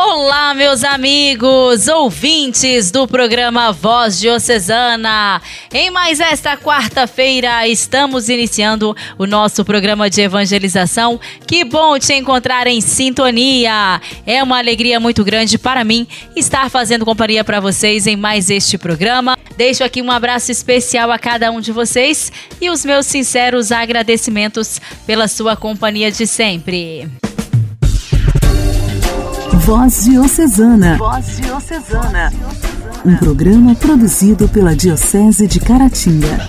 Olá, 0.00 0.54
meus 0.54 0.84
amigos, 0.84 1.88
ouvintes 1.88 2.92
do 2.92 3.08
programa 3.08 3.72
Voz 3.72 4.20
Diocesana. 4.20 5.42
Em 5.74 5.90
mais 5.90 6.20
esta 6.20 6.56
quarta-feira, 6.56 7.66
estamos 7.66 8.28
iniciando 8.28 8.96
o 9.18 9.26
nosso 9.26 9.64
programa 9.64 10.08
de 10.08 10.20
evangelização. 10.20 11.18
Que 11.44 11.64
bom 11.64 11.98
te 11.98 12.14
encontrar 12.14 12.68
em 12.68 12.80
sintonia. 12.80 14.00
É 14.24 14.40
uma 14.40 14.58
alegria 14.58 15.00
muito 15.00 15.24
grande 15.24 15.58
para 15.58 15.82
mim 15.82 16.06
estar 16.36 16.70
fazendo 16.70 17.04
companhia 17.04 17.42
para 17.42 17.58
vocês 17.58 18.06
em 18.06 18.14
mais 18.14 18.50
este 18.50 18.78
programa. 18.78 19.36
Deixo 19.56 19.82
aqui 19.82 20.00
um 20.00 20.12
abraço 20.12 20.52
especial 20.52 21.10
a 21.10 21.18
cada 21.18 21.50
um 21.50 21.60
de 21.60 21.72
vocês 21.72 22.30
e 22.60 22.70
os 22.70 22.84
meus 22.84 23.04
sinceros 23.04 23.72
agradecimentos 23.72 24.80
pela 25.04 25.26
sua 25.26 25.56
companhia 25.56 26.12
de 26.12 26.24
sempre. 26.24 27.10
Voz 29.58 30.04
Diocesana. 30.04 30.96
Voz 30.96 31.36
Diocesana. 31.36 32.32
Um 33.04 33.16
programa 33.16 33.74
produzido 33.74 34.48
pela 34.48 34.74
Diocese 34.74 35.46
de 35.46 35.58
Caratinga. 35.58 36.48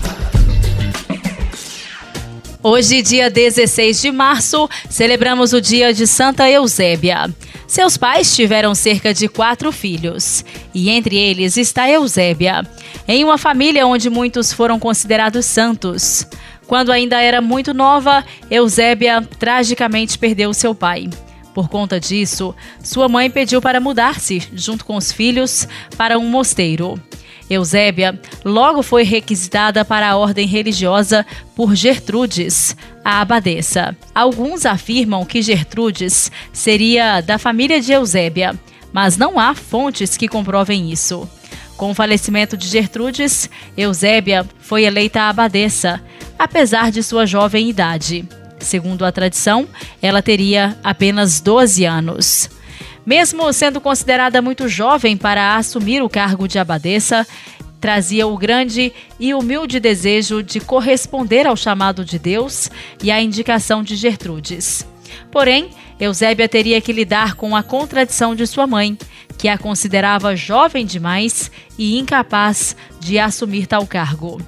Hoje, 2.62 3.02
dia 3.02 3.28
16 3.28 4.00
de 4.00 4.10
março, 4.12 4.68
celebramos 4.88 5.52
o 5.52 5.60
dia 5.60 5.92
de 5.92 6.06
Santa 6.06 6.48
Eusébia. 6.48 7.28
Seus 7.66 7.96
pais 7.96 8.34
tiveram 8.34 8.74
cerca 8.74 9.12
de 9.12 9.28
quatro 9.28 9.72
filhos, 9.72 10.44
e 10.74 10.88
entre 10.88 11.16
eles 11.16 11.56
está 11.56 11.90
Eusébia, 11.90 12.66
em 13.08 13.24
uma 13.24 13.38
família 13.38 13.86
onde 13.86 14.08
muitos 14.08 14.52
foram 14.52 14.78
considerados 14.78 15.46
santos. 15.46 16.26
Quando 16.66 16.92
ainda 16.92 17.20
era 17.20 17.40
muito 17.40 17.74
nova, 17.74 18.24
Eusébia 18.50 19.26
tragicamente 19.38 20.18
perdeu 20.18 20.54
seu 20.54 20.74
pai. 20.74 21.08
Por 21.54 21.68
conta 21.68 21.98
disso, 21.98 22.54
sua 22.82 23.08
mãe 23.08 23.30
pediu 23.30 23.60
para 23.60 23.80
mudar-se, 23.80 24.42
junto 24.54 24.84
com 24.84 24.96
os 24.96 25.10
filhos, 25.10 25.66
para 25.96 26.18
um 26.18 26.28
mosteiro. 26.28 27.00
Eusébia 27.50 28.18
logo 28.44 28.80
foi 28.80 29.02
requisitada 29.02 29.84
para 29.84 30.08
a 30.08 30.16
ordem 30.16 30.46
religiosa 30.46 31.26
por 31.56 31.74
Gertrudes, 31.74 32.76
a 33.04 33.20
abadesa. 33.20 33.96
Alguns 34.14 34.64
afirmam 34.64 35.24
que 35.24 35.42
Gertrudes 35.42 36.30
seria 36.52 37.20
da 37.20 37.38
família 37.38 37.80
de 37.80 37.90
Eusébia, 37.90 38.54
mas 38.92 39.16
não 39.16 39.38
há 39.38 39.52
fontes 39.52 40.16
que 40.16 40.28
comprovem 40.28 40.92
isso. 40.92 41.28
Com 41.76 41.90
o 41.90 41.94
falecimento 41.94 42.56
de 42.56 42.68
Gertrudes, 42.68 43.50
Eusébia 43.76 44.46
foi 44.60 44.84
eleita 44.84 45.22
abadesa, 45.22 46.00
apesar 46.38 46.92
de 46.92 47.02
sua 47.02 47.26
jovem 47.26 47.68
idade. 47.68 48.28
Segundo 48.60 49.04
a 49.04 49.12
tradição, 49.12 49.66
ela 50.00 50.22
teria 50.22 50.78
apenas 50.84 51.40
12 51.40 51.84
anos. 51.84 52.50
Mesmo 53.04 53.52
sendo 53.52 53.80
considerada 53.80 54.40
muito 54.42 54.68
jovem 54.68 55.16
para 55.16 55.56
assumir 55.56 56.02
o 56.02 56.08
cargo 56.08 56.46
de 56.46 56.58
abadesa, 56.58 57.26
trazia 57.80 58.26
o 58.26 58.36
grande 58.36 58.92
e 59.18 59.32
humilde 59.32 59.80
desejo 59.80 60.42
de 60.42 60.60
corresponder 60.60 61.46
ao 61.46 61.56
chamado 61.56 62.04
de 62.04 62.18
Deus 62.18 62.70
e 63.02 63.10
à 63.10 63.20
indicação 63.20 63.82
de 63.82 63.96
Gertrudes. 63.96 64.86
Porém, 65.32 65.70
Eusébia 65.98 66.48
teria 66.48 66.80
que 66.80 66.92
lidar 66.92 67.34
com 67.34 67.56
a 67.56 67.62
contradição 67.62 68.34
de 68.34 68.46
sua 68.46 68.66
mãe, 68.66 68.96
que 69.38 69.48
a 69.48 69.58
considerava 69.58 70.36
jovem 70.36 70.84
demais 70.84 71.50
e 71.78 71.98
incapaz 71.98 72.76
de 73.00 73.18
assumir 73.18 73.66
tal 73.66 73.86
cargo. 73.86 74.40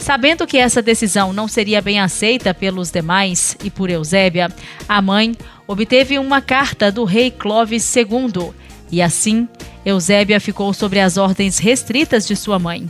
Sabendo 0.00 0.46
que 0.46 0.56
essa 0.56 0.80
decisão 0.80 1.30
não 1.32 1.46
seria 1.46 1.82
bem 1.82 2.00
aceita 2.00 2.54
pelos 2.54 2.90
demais 2.90 3.54
e 3.62 3.70
por 3.70 3.90
Eusébia, 3.90 4.48
a 4.88 5.02
mãe 5.02 5.36
obteve 5.68 6.18
uma 6.18 6.40
carta 6.40 6.90
do 6.90 7.04
rei 7.04 7.30
Clovis 7.30 7.94
II 7.94 8.50
e 8.90 9.02
assim 9.02 9.46
Eusébia 9.84 10.40
ficou 10.40 10.72
sobre 10.72 11.00
as 11.00 11.18
ordens 11.18 11.58
restritas 11.58 12.26
de 12.26 12.34
sua 12.34 12.58
mãe. 12.58 12.88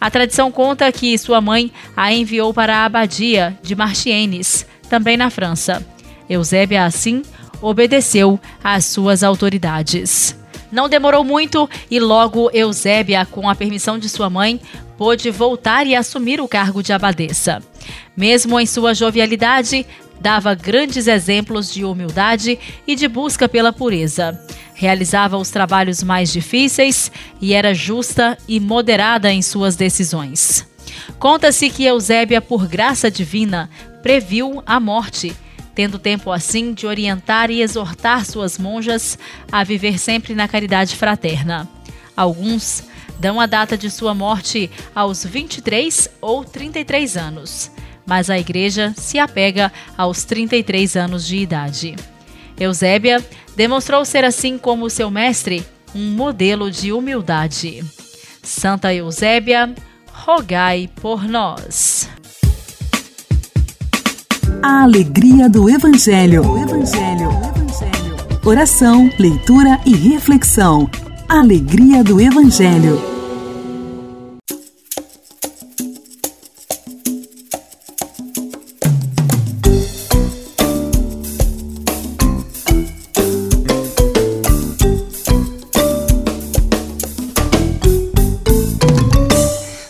A 0.00 0.08
tradição 0.10 0.50
conta 0.50 0.90
que 0.92 1.18
sua 1.18 1.40
mãe 1.40 1.72
a 1.96 2.12
enviou 2.12 2.54
para 2.54 2.78
a 2.78 2.84
abadia 2.84 3.58
de 3.60 3.74
Marchiennes, 3.74 4.64
também 4.88 5.16
na 5.16 5.30
França. 5.30 5.84
Eusébia, 6.30 6.84
assim, 6.84 7.22
obedeceu 7.60 8.38
às 8.62 8.84
suas 8.84 9.22
autoridades. 9.24 10.36
Não 10.74 10.88
demorou 10.88 11.22
muito 11.22 11.70
e 11.88 12.00
logo 12.00 12.50
Eusébia, 12.52 13.24
com 13.24 13.48
a 13.48 13.54
permissão 13.54 13.96
de 13.96 14.08
sua 14.08 14.28
mãe, 14.28 14.60
pôde 14.98 15.30
voltar 15.30 15.86
e 15.86 15.94
assumir 15.94 16.40
o 16.40 16.48
cargo 16.48 16.82
de 16.82 16.92
abadesa. 16.92 17.62
Mesmo 18.16 18.58
em 18.58 18.66
sua 18.66 18.92
jovialidade, 18.92 19.86
dava 20.20 20.52
grandes 20.52 21.06
exemplos 21.06 21.72
de 21.72 21.84
humildade 21.84 22.58
e 22.88 22.96
de 22.96 23.06
busca 23.06 23.48
pela 23.48 23.72
pureza. 23.72 24.36
Realizava 24.74 25.36
os 25.36 25.48
trabalhos 25.48 26.02
mais 26.02 26.32
difíceis 26.32 27.08
e 27.40 27.54
era 27.54 27.72
justa 27.72 28.36
e 28.48 28.58
moderada 28.58 29.32
em 29.32 29.42
suas 29.42 29.76
decisões. 29.76 30.66
Conta-se 31.20 31.70
que 31.70 31.84
Eusébia, 31.84 32.40
por 32.40 32.66
graça 32.66 33.08
divina, 33.08 33.70
previu 34.02 34.60
a 34.66 34.80
morte 34.80 35.36
tendo 35.74 35.98
tempo 35.98 36.30
assim 36.30 36.72
de 36.72 36.86
orientar 36.86 37.50
e 37.50 37.60
exortar 37.60 38.24
suas 38.24 38.58
monjas 38.58 39.18
a 39.50 39.64
viver 39.64 39.98
sempre 39.98 40.34
na 40.34 40.46
caridade 40.46 40.96
fraterna. 40.96 41.68
Alguns 42.16 42.84
dão 43.18 43.40
a 43.40 43.46
data 43.46 43.76
de 43.76 43.90
sua 43.90 44.14
morte 44.14 44.70
aos 44.94 45.24
23 45.24 46.08
ou 46.20 46.44
33 46.44 47.16
anos, 47.16 47.70
mas 48.06 48.30
a 48.30 48.38
igreja 48.38 48.94
se 48.96 49.18
apega 49.18 49.72
aos 49.96 50.24
33 50.24 50.96
anos 50.96 51.26
de 51.26 51.36
idade. 51.36 51.96
Eusébia 52.58 53.24
demonstrou 53.56 54.04
ser 54.04 54.24
assim 54.24 54.56
como 54.56 54.90
seu 54.90 55.10
mestre, 55.10 55.64
um 55.94 56.10
modelo 56.10 56.70
de 56.70 56.92
humildade. 56.92 57.84
Santa 58.42 58.94
Eusébia, 58.94 59.74
rogai 60.12 60.88
por 61.00 61.24
nós 61.24 62.08
a 64.64 64.84
alegria 64.84 65.46
do 65.46 65.68
Evangelho. 65.68 66.42
Evangelho. 66.56 67.28
Evangelho. 67.54 68.16
Oração, 68.42 69.10
leitura 69.18 69.78
e 69.84 69.94
reflexão. 69.94 70.88
Alegria 71.28 72.02
do 72.02 72.18
Evangelho. 72.18 72.98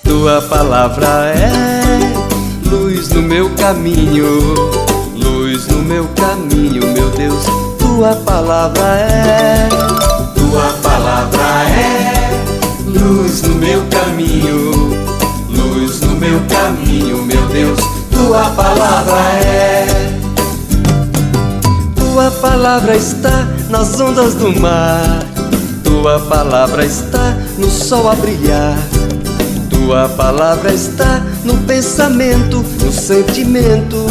Tua 0.03 0.43
palavra 0.43 1.07
é 1.29 2.14
no 3.13 3.23
meu 3.23 3.51
caminho, 3.51 4.55
luz 5.15 5.67
no 5.69 5.83
meu 5.83 6.07
caminho, 6.17 6.83
meu 6.93 7.11
Deus, 7.11 7.45
tua 7.79 8.15
palavra 8.17 8.83
é, 8.83 9.69
tua 10.35 10.73
palavra 10.83 11.43
é, 11.71 12.43
luz 12.87 13.43
no 13.43 13.57
meu 13.57 13.83
caminho, 13.91 14.71
luz 15.49 16.01
no 16.01 16.17
meu 16.17 16.41
caminho, 16.49 17.23
meu 17.25 17.47
Deus, 17.49 17.81
tua 18.11 18.51
palavra 18.51 19.21
é. 19.43 20.21
Tua 21.97 22.31
palavra 22.31 22.97
está 22.97 23.49
nas 23.69 24.01
ondas 24.01 24.35
do 24.35 24.59
mar, 24.61 25.25
tua 25.83 26.21
palavra 26.21 26.87
está 26.87 27.37
no 27.59 27.69
sol 27.69 28.09
a 28.09 28.15
brilhar. 28.15 28.79
Tua 29.85 30.09
palavra 30.09 30.73
está 30.73 31.23
no 31.45 31.59
pensamento, 31.59 32.65
no 32.83 32.91
sentimento. 32.91 34.07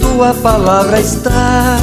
Tua 0.00 0.32
palavra 0.32 0.98
está. 0.98 1.76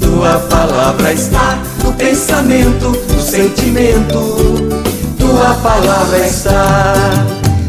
Tua 0.00 0.38
palavra 0.48 1.12
está 1.12 1.58
no 1.84 1.92
pensamento, 1.92 2.96
no 3.12 3.20
sentimento. 3.20 4.80
Tua 5.18 5.54
palavra 5.56 6.18
está. 6.26 6.94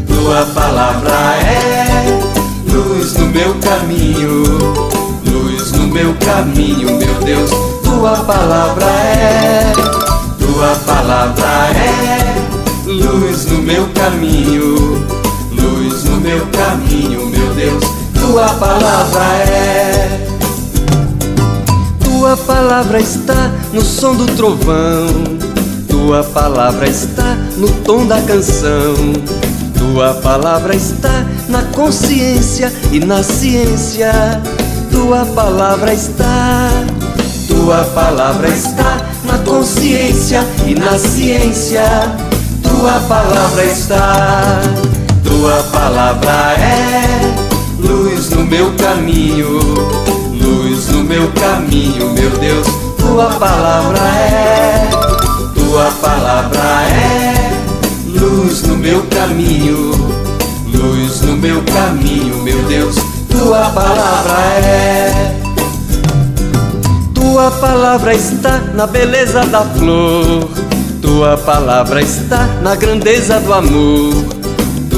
Tua 0.08 0.46
palavra 0.54 1.36
é 1.36 2.06
luz 2.72 3.12
no 3.18 3.26
meu 3.26 3.54
caminho, 3.56 4.42
luz 5.26 5.72
no 5.72 5.86
meu 5.88 6.14
caminho, 6.14 6.96
meu 6.96 7.14
Deus. 7.22 7.50
Tua 7.84 8.16
palavra 8.24 8.86
é. 8.86 9.72
Tua 10.40 10.74
palavra 10.86 11.46
é 11.76 12.31
luz 12.92 13.46
no 13.46 13.58
meu 13.62 13.88
caminho, 13.94 15.06
luz 15.50 16.04
no 16.04 16.20
meu 16.20 16.46
caminho, 16.46 17.26
meu 17.26 17.54
Deus, 17.54 17.84
tua 18.20 18.48
palavra 18.54 19.24
é. 19.48 20.26
Tua 22.04 22.36
palavra 22.36 23.00
está 23.00 23.50
no 23.72 23.82
som 23.82 24.14
do 24.14 24.26
trovão, 24.36 25.06
tua 25.88 26.22
palavra 26.22 26.88
está 26.88 27.36
no 27.56 27.68
tom 27.82 28.06
da 28.06 28.20
canção, 28.22 28.94
Tua 29.92 30.14
palavra 30.14 30.74
está 30.74 31.26
na 31.48 31.62
consciência 31.64 32.72
e 32.92 33.00
na 33.00 33.22
ciência. 33.22 34.12
Tua 34.90 35.26
palavra 35.26 35.92
está. 35.92 36.70
Tua 37.48 37.84
palavra 37.86 38.48
está 38.48 39.04
na 39.24 39.38
consciência 39.38 40.42
e 40.66 40.74
na 40.74 40.98
ciência. 40.98 41.82
Tua 42.72 42.98
palavra 43.00 43.64
está. 43.64 44.60
Tua 45.22 45.62
palavra 45.64 46.54
é 46.58 47.02
luz 47.78 48.30
no 48.30 48.44
meu 48.44 48.72
caminho, 48.76 49.58
luz 50.32 50.88
no 50.88 51.04
meu 51.04 51.30
caminho, 51.32 52.10
meu 52.14 52.30
Deus. 52.30 52.66
Tua 52.98 53.26
palavra 53.26 53.98
é. 53.98 54.88
Tua 55.54 55.92
palavra 56.00 56.60
é 56.88 57.52
luz 58.18 58.62
no 58.62 58.76
meu 58.76 59.02
caminho, 59.06 59.92
luz 60.74 61.20
no 61.20 61.36
meu 61.36 61.62
caminho, 61.64 62.42
meu 62.42 62.62
Deus. 62.64 62.96
Tua 63.28 63.68
palavra 63.70 64.40
é. 64.64 65.40
Tua 67.14 67.50
palavra 67.50 68.14
está 68.14 68.58
na 68.74 68.86
beleza 68.86 69.44
da 69.46 69.60
flor. 69.60 70.61
Tua 71.02 71.36
palavra 71.36 72.00
está 72.00 72.46
na 72.62 72.76
grandeza 72.76 73.40
do 73.40 73.52
amor. 73.52 74.14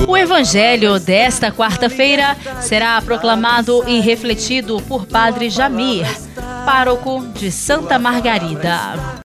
O 0.06 0.16
evangelho 0.16 1.00
desta 1.00 1.50
quarta-feira 1.50 2.36
será 2.60 3.00
proclamado 3.00 3.82
e 3.88 4.00
refletido 4.00 4.80
por 4.82 5.06
Padre 5.06 5.48
Jamir, 5.48 6.06
pároco 6.66 7.24
de 7.34 7.50
Santa 7.50 7.98
Margarida. 7.98 9.23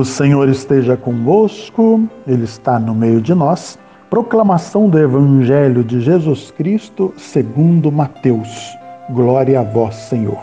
O 0.00 0.04
Senhor 0.04 0.48
esteja 0.48 0.96
convosco, 0.96 2.08
Ele 2.26 2.44
está 2.44 2.80
no 2.80 2.94
meio 2.94 3.20
de 3.20 3.34
nós. 3.34 3.78
Proclamação 4.08 4.88
do 4.88 4.98
Evangelho 4.98 5.84
de 5.84 6.00
Jesus 6.00 6.50
Cristo 6.50 7.12
segundo 7.18 7.92
Mateus. 7.92 8.74
Glória 9.10 9.60
a 9.60 9.62
vós, 9.62 9.94
Senhor. 9.94 10.38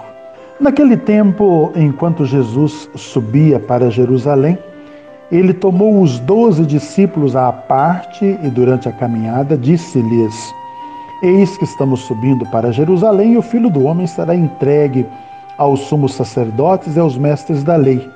Naquele 0.61 0.95
tempo, 0.95 1.71
enquanto 1.75 2.23
Jesus 2.23 2.87
subia 2.95 3.59
para 3.59 3.89
Jerusalém, 3.89 4.59
ele 5.31 5.55
tomou 5.55 6.03
os 6.03 6.19
doze 6.19 6.63
discípulos 6.63 7.35
à 7.35 7.51
parte 7.51 8.37
e, 8.43 8.49
durante 8.51 8.87
a 8.87 8.91
caminhada, 8.91 9.57
disse-lhes: 9.57 10.53
Eis 11.23 11.57
que 11.57 11.63
estamos 11.63 12.01
subindo 12.01 12.45
para 12.51 12.71
Jerusalém 12.71 13.33
e 13.33 13.37
o 13.39 13.41
filho 13.41 13.71
do 13.71 13.85
homem 13.85 14.05
será 14.05 14.35
entregue 14.35 15.03
aos 15.57 15.79
sumos 15.79 16.13
sacerdotes 16.13 16.95
e 16.95 16.99
aos 16.99 17.17
mestres 17.17 17.63
da 17.63 17.75
lei 17.75 18.07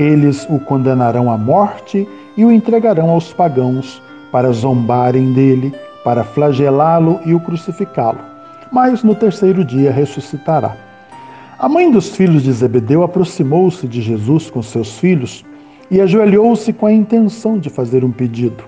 eles 0.00 0.46
o 0.48 0.58
condenarão 0.58 1.30
à 1.30 1.36
morte 1.36 2.08
e 2.34 2.42
o 2.42 2.50
entregarão 2.50 3.10
aos 3.10 3.34
pagãos 3.34 4.02
para 4.32 4.50
zombarem 4.50 5.34
dele, 5.34 5.74
para 6.02 6.24
flagelá-lo 6.24 7.20
e 7.26 7.34
o 7.34 7.40
crucificá-lo. 7.40 8.18
Mas 8.72 9.02
no 9.02 9.14
terceiro 9.14 9.62
dia 9.62 9.92
ressuscitará. 9.92 10.74
A 11.58 11.68
mãe 11.68 11.90
dos 11.90 12.16
filhos 12.16 12.44
de 12.44 12.52
Zebedeu 12.52 13.02
aproximou-se 13.02 13.86
de 13.86 14.00
Jesus 14.00 14.48
com 14.48 14.62
seus 14.62 14.98
filhos 14.98 15.44
e 15.90 16.00
ajoelhou-se 16.00 16.72
com 16.72 16.86
a 16.86 16.92
intenção 16.92 17.58
de 17.58 17.68
fazer 17.68 18.02
um 18.02 18.10
pedido. 18.10 18.64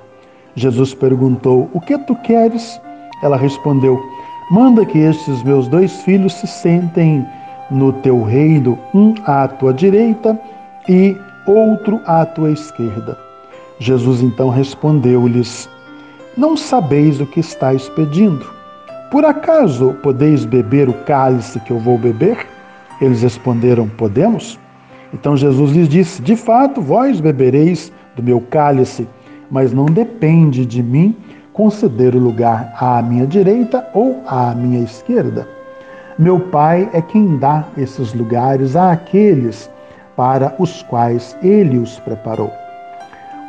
Jesus 0.54 0.92
perguntou: 0.92 1.70
O 1.72 1.80
que 1.80 1.96
tu 1.96 2.14
queres? 2.16 2.78
Ela 3.22 3.38
respondeu: 3.38 3.98
Manda 4.50 4.84
que 4.84 4.98
estes 4.98 5.42
meus 5.44 5.66
dois 5.66 6.02
filhos 6.02 6.34
se 6.34 6.46
sentem 6.46 7.24
no 7.70 7.90
teu 7.90 8.22
reino, 8.22 8.78
um 8.92 9.14
à 9.24 9.48
tua 9.48 9.72
direita 9.72 10.38
e 10.88 11.16
outro 11.46 12.00
à 12.06 12.24
tua 12.24 12.50
esquerda. 12.50 13.16
Jesus 13.78 14.22
então 14.22 14.48
respondeu-lhes: 14.48 15.68
Não 16.36 16.56
sabeis 16.56 17.20
o 17.20 17.26
que 17.26 17.40
estáis 17.40 17.88
pedindo. 17.90 18.44
Por 19.10 19.24
acaso 19.24 19.96
podeis 20.02 20.44
beber 20.44 20.88
o 20.88 20.94
cálice 21.04 21.60
que 21.60 21.70
eu 21.70 21.78
vou 21.78 21.98
beber? 21.98 22.46
Eles 23.00 23.22
responderam: 23.22 23.88
Podemos. 23.88 24.58
Então 25.12 25.36
Jesus 25.36 25.72
lhes 25.72 25.88
disse: 25.88 26.22
De 26.22 26.36
fato, 26.36 26.80
vós 26.80 27.20
bebereis 27.20 27.92
do 28.16 28.22
meu 28.22 28.40
cálice, 28.40 29.08
mas 29.50 29.72
não 29.72 29.86
depende 29.86 30.64
de 30.64 30.82
mim 30.82 31.16
conceder 31.52 32.14
o 32.14 32.18
lugar 32.18 32.72
à 32.80 33.02
minha 33.02 33.26
direita 33.26 33.86
ou 33.92 34.22
à 34.26 34.54
minha 34.54 34.82
esquerda. 34.82 35.46
Meu 36.18 36.38
Pai 36.38 36.88
é 36.92 37.00
quem 37.00 37.36
dá 37.36 37.64
esses 37.76 38.14
lugares 38.14 38.76
àqueles 38.76 39.70
para 40.16 40.54
os 40.58 40.82
quais 40.82 41.36
ele 41.42 41.78
os 41.78 41.98
preparou. 42.00 42.50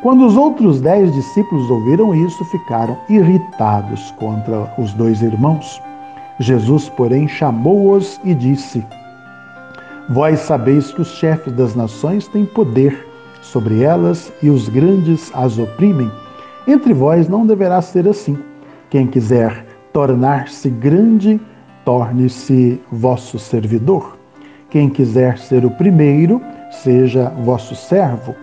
Quando 0.02 0.26
os 0.26 0.36
outros 0.36 0.80
dez 0.80 1.12
discípulos 1.14 1.70
ouviram 1.70 2.14
isso, 2.14 2.44
ficaram 2.46 2.96
irritados 3.08 4.10
contra 4.18 4.72
os 4.78 4.92
dois 4.92 5.22
irmãos. 5.22 5.80
Jesus, 6.38 6.88
porém, 6.90 7.26
chamou-os 7.26 8.20
e 8.22 8.34
disse: 8.34 8.84
Vós 10.10 10.40
sabeis 10.40 10.92
que 10.92 11.00
os 11.00 11.08
chefes 11.08 11.52
das 11.54 11.74
nações 11.74 12.28
têm 12.28 12.44
poder 12.44 13.06
sobre 13.40 13.82
elas 13.82 14.32
e 14.42 14.50
os 14.50 14.68
grandes 14.68 15.30
as 15.34 15.58
oprimem. 15.58 16.10
Entre 16.66 16.92
vós 16.92 17.28
não 17.28 17.46
deverá 17.46 17.80
ser 17.80 18.06
assim. 18.08 18.38
Quem 18.90 19.06
quiser 19.06 19.64
tornar-se 19.92 20.68
grande, 20.68 21.40
torne-se 21.84 22.80
vosso 22.90 23.38
servidor. 23.38 24.18
Quem 24.70 24.90
quiser 24.90 25.38
ser 25.38 25.64
o 25.64 25.70
primeiro, 25.70 26.42
seja 26.82 27.30
vosso 27.42 27.74
servo, 27.74 28.34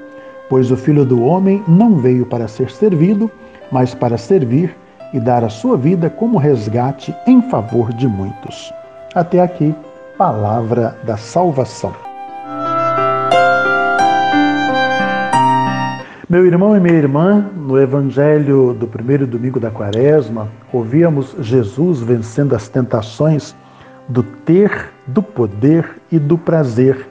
pois 0.50 0.72
o 0.72 0.78
Filho 0.78 1.06
do 1.06 1.24
Homem 1.24 1.64
não 1.68 1.96
veio 1.98 2.26
para 2.26 2.48
ser 2.48 2.70
servido, 2.72 3.30
mas 3.72 3.94
para 3.94 4.18
servir 4.18 4.76
e 5.14 5.20
dar 5.20 5.44
a 5.44 5.50
sua 5.50 5.78
vida 5.78 6.10
como 6.10 6.38
resgate 6.38 7.16
em 7.28 7.42
favor 7.44 7.92
de 7.94 8.08
muitos. 8.08 8.74
Até 9.14 9.42
aqui, 9.42 9.76
palavra 10.18 10.98
da 11.04 11.18
salvação. 11.18 11.94
Meu 16.30 16.46
irmão 16.46 16.78
e 16.78 16.80
minha 16.80 16.96
irmã, 16.96 17.46
no 17.58 17.78
Evangelho 17.78 18.74
do 18.74 18.88
primeiro 18.88 19.28
domingo 19.28 19.60
da 19.60 19.70
Quaresma, 19.70 20.48
ouvíamos 20.72 21.36
Jesus 21.40 22.00
vencendo 22.00 22.56
as 22.56 22.70
tentações 22.70 23.54
do 24.08 24.24
ter, 24.24 24.92
do 25.08 25.22
poder 25.22 26.02
e 26.10 26.18
do 26.18 26.38
prazer 26.38 27.06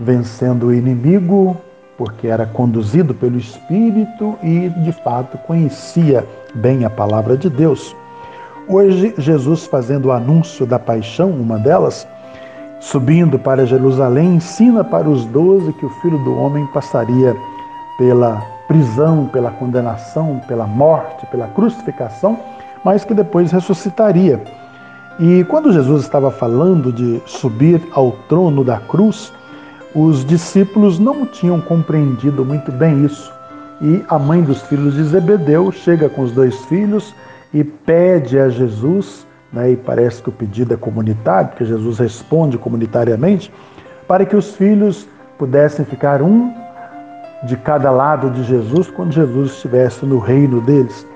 vencendo 0.00 0.68
o 0.68 0.74
inimigo, 0.74 1.56
porque 1.96 2.26
era 2.26 2.46
conduzido 2.46 3.14
pelo 3.14 3.36
Espírito 3.36 4.36
e, 4.42 4.70
de 4.82 4.92
fato, 5.04 5.36
conhecia 5.46 6.26
bem 6.54 6.84
a 6.84 6.90
palavra 6.90 7.36
de 7.36 7.50
Deus. 7.50 7.94
Hoje, 8.66 9.14
Jesus, 9.18 9.66
fazendo 9.66 10.06
o 10.06 10.12
anúncio 10.12 10.64
da 10.64 10.78
paixão, 10.78 11.30
uma 11.30 11.58
delas, 11.58 12.08
subindo 12.80 13.38
para 13.38 13.66
Jerusalém, 13.66 14.36
ensina 14.36 14.82
para 14.82 15.08
os 15.08 15.26
doze 15.26 15.72
que 15.74 15.84
o 15.84 15.90
filho 16.00 16.18
do 16.24 16.34
homem 16.36 16.66
passaria 16.68 17.36
pela 17.98 18.42
prisão, 18.66 19.26
pela 19.26 19.50
condenação, 19.50 20.40
pela 20.48 20.66
morte, 20.66 21.26
pela 21.26 21.48
crucificação, 21.48 22.38
mas 22.82 23.04
que 23.04 23.12
depois 23.12 23.50
ressuscitaria. 23.50 24.42
E 25.18 25.44
quando 25.44 25.72
Jesus 25.72 26.04
estava 26.04 26.30
falando 26.30 26.90
de 26.90 27.20
subir 27.26 27.82
ao 27.92 28.12
trono 28.28 28.64
da 28.64 28.78
cruz, 28.78 29.32
os 29.94 30.24
discípulos 30.24 30.98
não 30.98 31.26
tinham 31.26 31.60
compreendido 31.60 32.44
muito 32.44 32.70
bem 32.70 33.04
isso. 33.04 33.32
E 33.80 34.04
a 34.08 34.18
mãe 34.18 34.42
dos 34.42 34.62
filhos 34.62 34.94
de 34.94 35.04
Zebedeu 35.04 35.72
chega 35.72 36.08
com 36.08 36.22
os 36.22 36.32
dois 36.32 36.54
filhos 36.66 37.14
e 37.52 37.64
pede 37.64 38.38
a 38.38 38.48
Jesus, 38.48 39.26
né, 39.52 39.72
e 39.72 39.76
parece 39.76 40.22
que 40.22 40.28
o 40.28 40.32
pedido 40.32 40.74
é 40.74 40.76
comunitário, 40.76 41.48
porque 41.48 41.64
Jesus 41.64 41.98
responde 41.98 42.56
comunitariamente, 42.58 43.52
para 44.06 44.24
que 44.24 44.36
os 44.36 44.54
filhos 44.54 45.08
pudessem 45.38 45.84
ficar 45.84 46.22
um 46.22 46.52
de 47.44 47.56
cada 47.56 47.90
lado 47.90 48.30
de 48.30 48.44
Jesus 48.44 48.90
quando 48.90 49.12
Jesus 49.12 49.52
estivesse 49.52 50.04
no 50.04 50.18
reino 50.18 50.60
deles. 50.60 51.06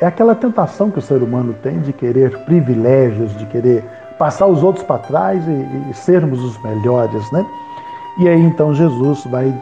É 0.00 0.06
aquela 0.06 0.34
tentação 0.34 0.90
que 0.90 0.98
o 0.98 1.02
ser 1.02 1.22
humano 1.22 1.54
tem 1.62 1.80
de 1.80 1.92
querer 1.92 2.38
privilégios, 2.44 3.36
de 3.36 3.46
querer 3.46 3.84
passar 4.18 4.46
os 4.46 4.62
outros 4.62 4.84
para 4.84 4.98
trás 4.98 5.44
e, 5.46 5.90
e 5.90 5.94
sermos 5.94 6.42
os 6.42 6.62
melhores, 6.62 7.30
né? 7.32 7.44
E 8.18 8.28
aí 8.28 8.40
então 8.40 8.74
Jesus 8.74 9.24
vai 9.24 9.54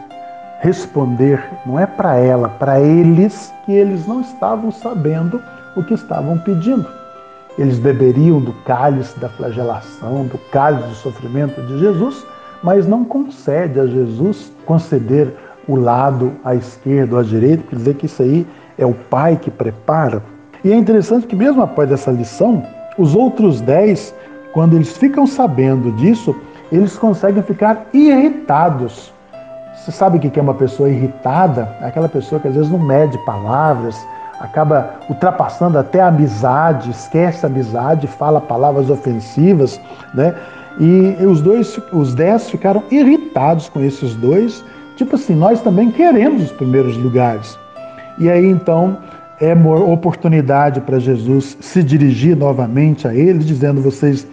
responder, 0.59 1.43
não 1.65 1.79
é 1.79 1.85
para 1.85 2.17
ela, 2.17 2.49
para 2.49 2.79
eles, 2.79 3.51
que 3.65 3.71
eles 3.71 4.05
não 4.05 4.21
estavam 4.21 4.71
sabendo 4.71 5.41
o 5.75 5.83
que 5.83 5.93
estavam 5.93 6.37
pedindo. 6.37 6.85
Eles 7.57 7.79
beberiam 7.79 8.39
do 8.39 8.53
cálice 8.63 9.19
da 9.19 9.27
flagelação, 9.29 10.25
do 10.25 10.37
cálice 10.51 10.87
do 10.87 10.95
sofrimento 10.95 11.61
de 11.63 11.79
Jesus, 11.79 12.25
mas 12.61 12.87
não 12.87 13.03
concede 13.03 13.79
a 13.79 13.87
Jesus 13.87 14.51
conceder 14.65 15.33
o 15.67 15.75
lado 15.75 16.33
à 16.43 16.55
esquerda 16.55 17.15
ou 17.15 17.21
à 17.21 17.23
direita, 17.23 17.63
quer 17.69 17.75
dizer 17.75 17.95
que 17.95 18.05
isso 18.05 18.21
aí 18.21 18.45
é 18.77 18.85
o 18.85 18.93
pai 18.93 19.37
que 19.37 19.49
prepara. 19.49 20.21
E 20.63 20.71
é 20.71 20.75
interessante 20.75 21.25
que 21.25 21.35
mesmo 21.35 21.61
após 21.61 21.91
essa 21.91 22.11
lição, 22.11 22.63
os 22.97 23.15
outros 23.15 23.61
dez, 23.61 24.13
quando 24.53 24.75
eles 24.75 24.95
ficam 24.95 25.25
sabendo 25.25 25.91
disso, 25.93 26.35
eles 26.71 26.97
conseguem 26.97 27.43
ficar 27.43 27.85
irritados. 27.93 29.11
Você 29.75 29.91
sabe 29.91 30.17
o 30.17 30.19
que 30.19 30.39
é 30.39 30.41
uma 30.43 30.53
pessoa 30.53 30.89
irritada? 30.89 31.67
É 31.81 31.87
aquela 31.87 32.07
pessoa 32.07 32.39
que 32.39 32.47
às 32.47 32.55
vezes 32.55 32.69
não 32.69 32.79
mede 32.79 33.17
palavras, 33.25 33.99
acaba 34.39 34.91
ultrapassando 35.09 35.77
até 35.77 36.01
a 36.01 36.07
amizade, 36.07 36.91
esquece 36.91 37.45
a 37.45 37.49
amizade, 37.49 38.07
fala 38.07 38.39
palavras 38.39 38.89
ofensivas, 38.89 39.79
né? 40.13 40.35
E 40.79 41.25
os 41.25 41.41
dois, 41.41 41.79
os 41.91 42.15
dez 42.15 42.49
ficaram 42.49 42.81
irritados 42.89 43.67
com 43.69 43.81
esses 43.81 44.15
dois, 44.15 44.63
tipo 44.95 45.15
assim, 45.15 45.35
nós 45.35 45.61
também 45.61 45.91
queremos 45.91 46.43
os 46.43 46.51
primeiros 46.51 46.95
lugares. 46.97 47.59
E 48.17 48.29
aí 48.29 48.45
então 48.45 48.97
é 49.39 49.53
uma 49.53 49.75
oportunidade 49.75 50.79
para 50.81 50.99
Jesus 50.99 51.57
se 51.59 51.83
dirigir 51.83 52.37
novamente 52.37 53.07
a 53.07 53.13
eles, 53.13 53.45
dizendo: 53.45 53.81
vocês 53.81 54.27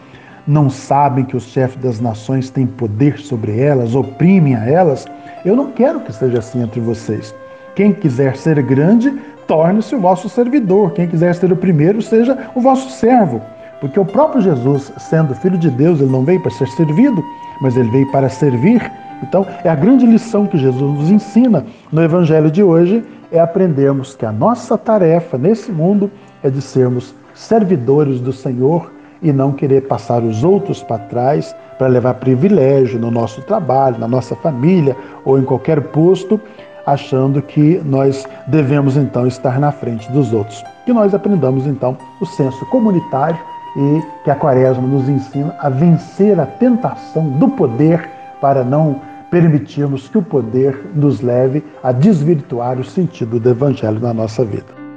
não 0.49 0.71
sabem 0.71 1.27
que 1.27 1.37
os 1.37 1.45
chefes 1.45 1.77
das 1.77 2.01
nações 2.01 2.49
têm 2.49 2.67
poder 2.67 3.19
sobre 3.19 3.61
elas, 3.61 3.95
oprimem 3.95 4.55
a 4.57 4.65
elas? 4.65 5.07
Eu 5.45 5.55
não 5.55 5.71
quero 5.73 6.01
que 6.01 6.13
seja 6.13 6.39
assim 6.39 6.63
entre 6.63 6.81
vocês. 6.81 7.35
Quem 7.75 7.93
quiser 7.93 8.35
ser 8.35 8.61
grande, 8.63 9.13
torne-se 9.47 9.95
o 9.95 10.01
vosso 10.01 10.27
servidor. 10.29 10.93
Quem 10.93 11.07
quiser 11.07 11.35
ser 11.35 11.53
o 11.53 11.57
primeiro, 11.57 12.01
seja 12.01 12.51
o 12.55 12.63
vosso 12.63 12.89
servo. 12.91 13.43
Porque 13.79 14.01
o 14.01 14.07
próprio 14.07 14.41
Jesus, 14.41 14.91
sendo 14.99 15.35
filho 15.35 15.59
de 15.59 15.71
Deus, 15.71 16.01
ele 16.01 16.11
não 16.11 16.25
veio 16.25 16.41
para 16.41 16.51
ser 16.51 16.67
servido, 16.69 17.23
mas 17.61 17.77
ele 17.77 17.91
veio 17.91 18.11
para 18.11 18.31
servir. 18.31 18.91
Então, 19.23 19.47
é 19.63 19.69
a 19.69 19.75
grande 19.75 20.07
lição 20.07 20.47
que 20.47 20.57
Jesus 20.57 20.99
nos 20.99 21.11
ensina 21.11 21.65
no 21.93 22.03
evangelho 22.03 22.51
de 22.51 22.63
hoje 22.63 23.05
é 23.31 23.39
aprendermos 23.39 24.17
que 24.17 24.25
a 24.25 24.33
nossa 24.33 24.79
tarefa 24.79 25.37
nesse 25.37 25.71
mundo 25.71 26.11
é 26.43 26.49
de 26.49 26.63
sermos 26.63 27.15
servidores 27.35 28.21
do 28.21 28.33
Senhor 28.33 28.91
e 29.23 29.33
não 29.33 29.53
querer 29.53 29.83
passar 29.89 30.23
os 30.23 30.45
outros 30.45 30.83
para 30.83 30.99
trás 30.99 31.55
para 31.79 31.87
levar 31.87 32.15
privilégio 32.15 32.99
no 32.99 33.11
nosso 33.11 33.41
trabalho, 33.43 33.99
na 33.99 34.09
nossa 34.09 34.35
família 34.37 34.97
ou 35.25 35.39
em 35.39 35.45
qualquer 35.45 35.81
posto, 35.81 36.41
achando 36.85 37.41
que 37.41 37.81
nós 37.85 38.27
devemos 38.47 38.97
então 38.97 39.27
estar 39.27 39.61
na 39.61 39.71
frente 39.71 40.11
dos 40.11 40.33
outros. 40.33 40.65
Que 40.85 40.93
nós 40.93 41.15
aprendamos 41.15 41.67
então 41.67 41.97
o 42.21 42.27
senso 42.27 42.67
comunitário 42.67 43.39
e 43.77 44.03
que 44.25 44.31
a 44.31 44.35
Quaresma 44.35 44.87
nos 44.87 45.09
ensina 45.09 45.55
a 45.61 45.69
vencer 45.69 46.41
a 46.41 46.47
tentação 46.47 47.29
do 47.39 47.49
poder 47.49 48.11
para 48.41 48.65
não 48.65 49.01
permitirmos 49.31 50.09
que 50.09 50.19
o 50.19 50.23
poder 50.23 50.91
nos 50.95 51.21
leve 51.21 51.63
a 51.83 51.93
desvirtuar 51.93 52.79
o 52.79 52.85
sentido 52.85 53.39
do 53.39 53.51
Evangelho 53.51 54.01
na 54.01 54.15
nossa 54.15 54.45
vida. 54.45 54.88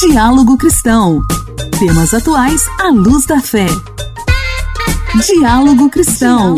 Diálogo 0.00 0.56
Cristão. 0.56 1.20
Temas 1.76 2.14
atuais 2.14 2.64
à 2.78 2.88
luz 2.88 3.26
da 3.26 3.40
fé. 3.40 3.66
Diálogo 5.26 5.90
Cristão. 5.90 6.54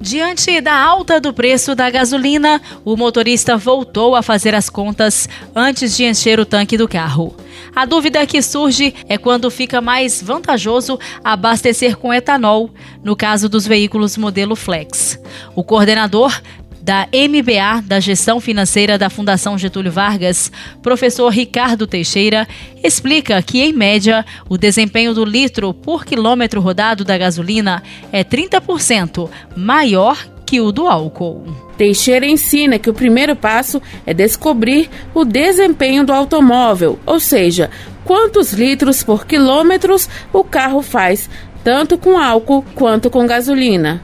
Diante 0.00 0.60
da 0.60 0.76
alta 0.76 1.20
do 1.20 1.32
preço 1.32 1.76
da 1.76 1.88
gasolina, 1.88 2.60
o 2.84 2.96
motorista 2.96 3.56
voltou 3.56 4.16
a 4.16 4.22
fazer 4.22 4.52
as 4.52 4.68
contas 4.68 5.28
antes 5.54 5.96
de 5.96 6.02
encher 6.02 6.40
o 6.40 6.44
tanque 6.44 6.76
do 6.76 6.88
carro. 6.88 7.32
A 7.74 7.84
dúvida 7.86 8.26
que 8.26 8.42
surge 8.42 8.94
é 9.08 9.16
quando 9.16 9.50
fica 9.50 9.80
mais 9.80 10.22
vantajoso 10.22 10.98
abastecer 11.24 11.96
com 11.96 12.12
etanol, 12.12 12.70
no 13.02 13.16
caso 13.16 13.48
dos 13.48 13.66
veículos 13.66 14.16
modelo 14.16 14.54
Flex. 14.54 15.18
O 15.56 15.64
coordenador 15.64 16.40
da 16.82 17.06
MBA 17.06 17.82
da 17.84 18.00
Gestão 18.00 18.40
Financeira 18.40 18.98
da 18.98 19.08
Fundação 19.08 19.56
Getúlio 19.56 19.92
Vargas, 19.92 20.50
professor 20.82 21.28
Ricardo 21.28 21.86
Teixeira, 21.86 22.46
explica 22.82 23.40
que, 23.40 23.60
em 23.60 23.72
média, 23.72 24.26
o 24.48 24.58
desempenho 24.58 25.14
do 25.14 25.24
litro 25.24 25.72
por 25.72 26.04
quilômetro 26.04 26.60
rodado 26.60 27.04
da 27.04 27.16
gasolina 27.16 27.82
é 28.10 28.24
30% 28.24 29.30
maior 29.56 30.18
que 30.52 30.60
o 30.60 30.70
do 30.70 30.86
álcool. 30.86 31.44
Teixeira 31.78 32.26
ensina 32.26 32.78
que 32.78 32.90
o 32.90 32.92
primeiro 32.92 33.34
passo 33.34 33.80
é 34.04 34.12
descobrir 34.12 34.90
o 35.14 35.24
desempenho 35.24 36.04
do 36.04 36.12
automóvel, 36.12 36.98
ou 37.06 37.18
seja, 37.18 37.70
quantos 38.04 38.52
litros 38.52 39.02
por 39.02 39.26
quilômetros 39.26 40.10
o 40.30 40.44
carro 40.44 40.82
faz, 40.82 41.30
tanto 41.64 41.96
com 41.96 42.18
álcool 42.18 42.62
quanto 42.74 43.08
com 43.08 43.26
gasolina. 43.26 44.02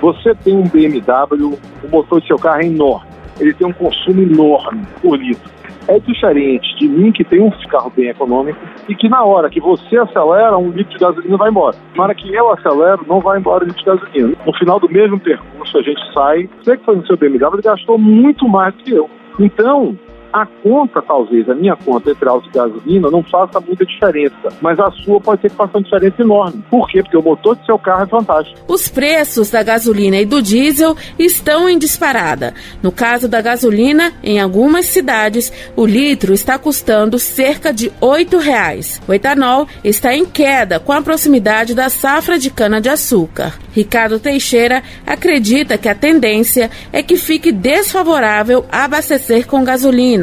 Você 0.00 0.34
tem 0.36 0.56
um 0.56 0.66
BMW, 0.66 1.58
o 1.84 1.88
motor 1.90 2.18
do 2.18 2.26
seu 2.26 2.38
carro 2.38 2.62
é 2.62 2.66
enorme, 2.66 3.10
ele 3.38 3.52
tem 3.52 3.66
um 3.66 3.72
consumo 3.74 4.22
enorme 4.22 4.86
por 5.02 5.18
litro. 5.18 5.57
É 5.88 5.98
diferente 5.98 6.76
de 6.76 6.86
mim, 6.86 7.10
que 7.10 7.24
tem 7.24 7.40
um 7.40 7.50
carro 7.68 7.90
bem 7.96 8.08
econômico, 8.08 8.60
e 8.88 8.94
que 8.94 9.08
na 9.08 9.24
hora 9.24 9.48
que 9.48 9.58
você 9.58 9.96
acelera, 9.96 10.56
um 10.58 10.70
litro 10.70 10.92
de 10.92 10.98
gasolina 10.98 11.36
vai 11.38 11.48
embora. 11.48 11.76
Na 11.96 12.04
hora 12.04 12.14
que 12.14 12.32
eu 12.32 12.52
acelero, 12.52 13.04
não 13.08 13.20
vai 13.20 13.38
embora 13.38 13.64
um 13.64 13.68
litro 13.68 13.82
de 13.82 13.86
gasolina. 13.86 14.36
No 14.46 14.52
final 14.52 14.78
do 14.78 14.88
mesmo 14.88 15.18
percurso, 15.18 15.78
a 15.78 15.82
gente 15.82 16.00
sai. 16.12 16.48
Você 16.62 16.76
que 16.76 16.84
foi 16.84 16.96
no 16.96 17.06
seu 17.06 17.16
BMW, 17.16 17.54
ele 17.54 17.62
gastou 17.62 17.98
muito 17.98 18.46
mais 18.46 18.74
que 18.76 18.92
eu. 18.92 19.08
Então, 19.40 19.96
a 20.32 20.46
conta, 20.46 21.00
talvez, 21.00 21.48
a 21.48 21.54
minha 21.54 21.74
conta 21.76 22.10
entre 22.10 22.28
álcool 22.28 22.48
e 22.48 22.52
gasolina 22.52 23.10
não 23.10 23.22
faça 23.22 23.60
muita 23.60 23.84
diferença, 23.84 24.48
mas 24.60 24.78
a 24.78 24.90
sua 24.90 25.20
pode 25.20 25.42
ter 25.42 25.50
que 25.50 25.56
fazer 25.56 25.72
uma 25.74 25.82
diferença 25.82 26.22
enorme. 26.22 26.64
Por 26.70 26.88
quê? 26.88 27.02
Porque 27.02 27.16
o 27.16 27.22
motor 27.22 27.56
do 27.56 27.64
seu 27.64 27.78
carro 27.78 28.02
é 28.02 28.06
fantástico. 28.06 28.60
Os 28.68 28.88
preços 28.88 29.50
da 29.50 29.62
gasolina 29.62 30.16
e 30.18 30.26
do 30.26 30.42
diesel 30.42 30.96
estão 31.18 31.68
em 31.68 31.78
disparada. 31.78 32.54
No 32.82 32.92
caso 32.92 33.28
da 33.28 33.40
gasolina, 33.40 34.12
em 34.22 34.40
algumas 34.40 34.86
cidades, 34.86 35.52
o 35.74 35.86
litro 35.86 36.34
está 36.34 36.58
custando 36.58 37.18
cerca 37.18 37.72
de 37.72 37.88
R$ 37.88 38.38
reais. 38.38 39.00
O 39.08 39.14
etanol 39.14 39.66
está 39.82 40.14
em 40.14 40.26
queda 40.26 40.78
com 40.78 40.92
a 40.92 41.02
proximidade 41.02 41.74
da 41.74 41.88
safra 41.88 42.38
de 42.38 42.50
cana-de-açúcar. 42.50 43.58
Ricardo 43.72 44.18
Teixeira 44.18 44.82
acredita 45.06 45.78
que 45.78 45.88
a 45.88 45.94
tendência 45.94 46.70
é 46.92 47.02
que 47.02 47.16
fique 47.16 47.50
desfavorável 47.52 48.64
abastecer 48.70 49.46
com 49.46 49.64
gasolina 49.64 50.17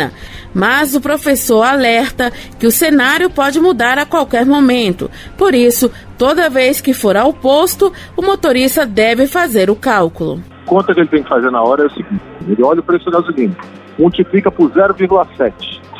mas 0.53 0.95
o 0.95 1.01
professor 1.01 1.63
alerta 1.63 2.31
que 2.59 2.67
o 2.67 2.71
cenário 2.71 3.29
pode 3.29 3.59
mudar 3.59 3.97
a 3.97 4.05
qualquer 4.05 4.45
momento. 4.45 5.09
Por 5.37 5.53
isso, 5.53 5.91
toda 6.17 6.49
vez 6.49 6.81
que 6.81 6.93
for 6.93 7.15
ao 7.15 7.33
posto, 7.33 7.91
o 8.17 8.21
motorista 8.21 8.85
deve 8.85 9.27
fazer 9.27 9.69
o 9.69 9.75
cálculo. 9.75 10.41
A 10.65 10.69
conta 10.69 10.93
que 10.93 10.99
ele 10.99 11.09
tem 11.09 11.23
que 11.23 11.29
fazer 11.29 11.51
na 11.51 11.61
hora 11.61 11.83
é 11.83 11.85
o 11.87 11.91
seguinte: 11.91 12.21
ele 12.47 12.63
olha 12.63 12.79
o 12.79 12.83
preço 12.83 13.05
da 13.09 13.19
gasolina, 13.19 13.55
multiplica 13.99 14.51
por 14.51 14.71
0,7. 14.71 15.53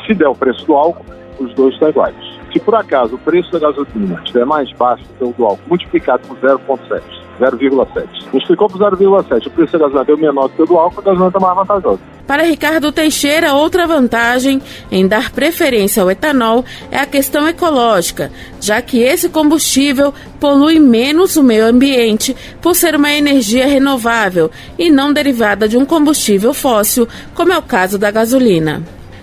Se 0.06 0.14
der 0.14 0.28
o 0.28 0.34
preço 0.34 0.66
do 0.66 0.74
álcool, 0.74 1.04
os 1.38 1.52
dois 1.54 1.74
estão 1.74 1.88
iguais. 1.88 2.16
Se 2.52 2.60
por 2.60 2.74
acaso 2.74 3.16
o 3.16 3.18
preço 3.18 3.50
da 3.52 3.58
gasolina 3.58 4.20
estiver 4.24 4.44
mais 4.44 4.70
baixo 4.72 5.04
do 5.04 5.14
que 5.14 5.24
o 5.24 5.32
do 5.32 5.44
álcool, 5.44 5.68
multiplicado 5.68 6.26
por 6.26 6.36
0,7 6.38 7.15
0,7. 7.38 8.06
Multiplicou 8.32 8.68
por 8.68 8.78
0,7. 8.78 9.46
O 9.46 9.50
preço 9.50 9.72
da 9.72 9.78
gasolina 9.78 10.04
deu 10.04 10.16
menor 10.16 10.48
do 10.48 10.54
que 10.54 10.62
o 10.62 10.66
do 10.66 10.76
álcool, 10.76 11.00
a 11.00 11.04
gasolina 11.04 11.28
está 11.28 11.40
mais 11.40 11.56
vantajosa. 11.56 12.00
Para 12.26 12.42
Ricardo 12.42 12.90
Teixeira, 12.90 13.54
outra 13.54 13.86
vantagem 13.86 14.60
em 14.90 15.06
dar 15.06 15.30
preferência 15.30 16.02
ao 16.02 16.10
etanol 16.10 16.64
é 16.90 16.98
a 16.98 17.06
questão 17.06 17.46
ecológica, 17.46 18.32
já 18.60 18.82
que 18.82 19.00
esse 19.00 19.28
combustível 19.28 20.12
polui 20.40 20.80
menos 20.80 21.36
o 21.36 21.42
meio 21.42 21.66
ambiente 21.66 22.36
por 22.60 22.74
ser 22.74 22.96
uma 22.96 23.12
energia 23.12 23.66
renovável 23.66 24.50
e 24.76 24.90
não 24.90 25.12
derivada 25.12 25.68
de 25.68 25.76
um 25.76 25.84
combustível 25.84 26.52
fóssil, 26.52 27.06
como 27.32 27.52
é 27.52 27.58
o 27.58 27.62
caso 27.62 27.96
da 27.96 28.10
gasolina. 28.10 28.82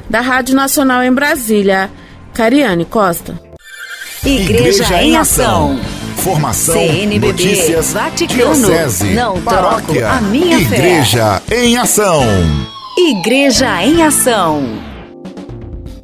Da 0.10 0.22
Rádio 0.22 0.56
Nacional 0.56 1.04
em 1.04 1.12
Brasília, 1.12 1.90
Cariane 2.34 2.86
Costa. 2.86 3.38
Igreja, 4.26 4.84
Igreja 4.84 5.04
em 5.04 5.18
Ação. 5.18 5.78
Informação, 6.24 6.76
CNBB, 6.76 7.28
notícias, 7.28 7.92
Vaticano, 7.92 8.56
diocese, 8.56 9.14
não 9.14 9.42
paróquia, 9.42 10.10
a 10.10 10.22
minha 10.22 10.58
Igreja 10.58 11.42
fé. 11.46 11.66
em 11.66 11.78
Ação. 11.78 12.24
Igreja 12.98 13.84
em 13.84 14.02
Ação. 14.02 14.64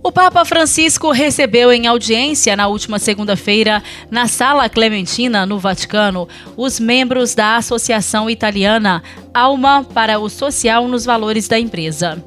O 0.03 0.11
Papa 0.11 0.43
Francisco 0.43 1.09
recebeu 1.11 1.71
em 1.71 1.87
audiência 1.87 2.53
na 2.57 2.67
última 2.67 2.99
segunda-feira, 2.99 3.81
na 4.11 4.27
Sala 4.27 4.67
Clementina, 4.67 5.45
no 5.45 5.57
Vaticano, 5.57 6.27
os 6.57 6.81
membros 6.81 7.33
da 7.33 7.55
Associação 7.55 8.29
Italiana 8.29 9.01
Alma 9.33 9.85
para 9.93 10.19
o 10.19 10.27
Social 10.27 10.85
nos 10.89 11.05
Valores 11.05 11.47
da 11.47 11.57
Empresa. 11.57 12.21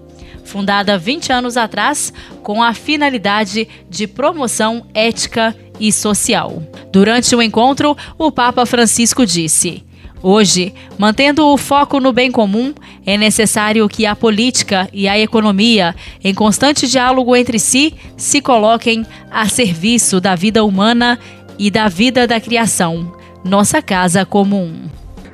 Fundada 0.45 0.99
20 0.99 1.33
anos 1.33 1.57
atrás, 1.57 2.13
com 2.43 2.63
a 2.63 2.75
finalidade 2.75 3.69
de 3.89 4.07
promoção 4.07 4.87
ética 4.95 5.57
e 5.79 5.93
social. 5.93 6.63
Durante 6.93 7.35
o 7.35 7.43
encontro, 7.43 7.97
o 8.19 8.31
Papa 8.31 8.67
Francisco 8.67 9.25
disse: 9.25 9.85
Hoje, 10.23 10.73
mantendo 10.97 11.45
o 11.47 11.57
foco 11.57 11.99
no 11.99 12.13
bem 12.13 12.31
comum, 12.31 12.73
é 13.05 13.17
necessário 13.17 13.89
que 13.89 14.07
a 14.07 14.15
política 14.15 14.89
e 14.93 15.09
a 15.09 15.19
economia, 15.19 15.97
em 16.23 16.33
constante 16.33 16.87
diálogo 16.87 17.35
entre 17.35 17.59
si, 17.59 17.95
se 18.17 18.41
coloquem 18.41 19.05
a 19.31 19.49
serviço 19.49 20.21
da 20.21 20.37
vida 20.37 20.65
humana 20.65 21.19
e 21.59 21.71
da 21.71 21.89
vida 21.89 22.27
da 22.27 22.41
criação, 22.41 23.13
nossa 23.45 23.83
casa 23.83 24.25
comum. 24.25 24.73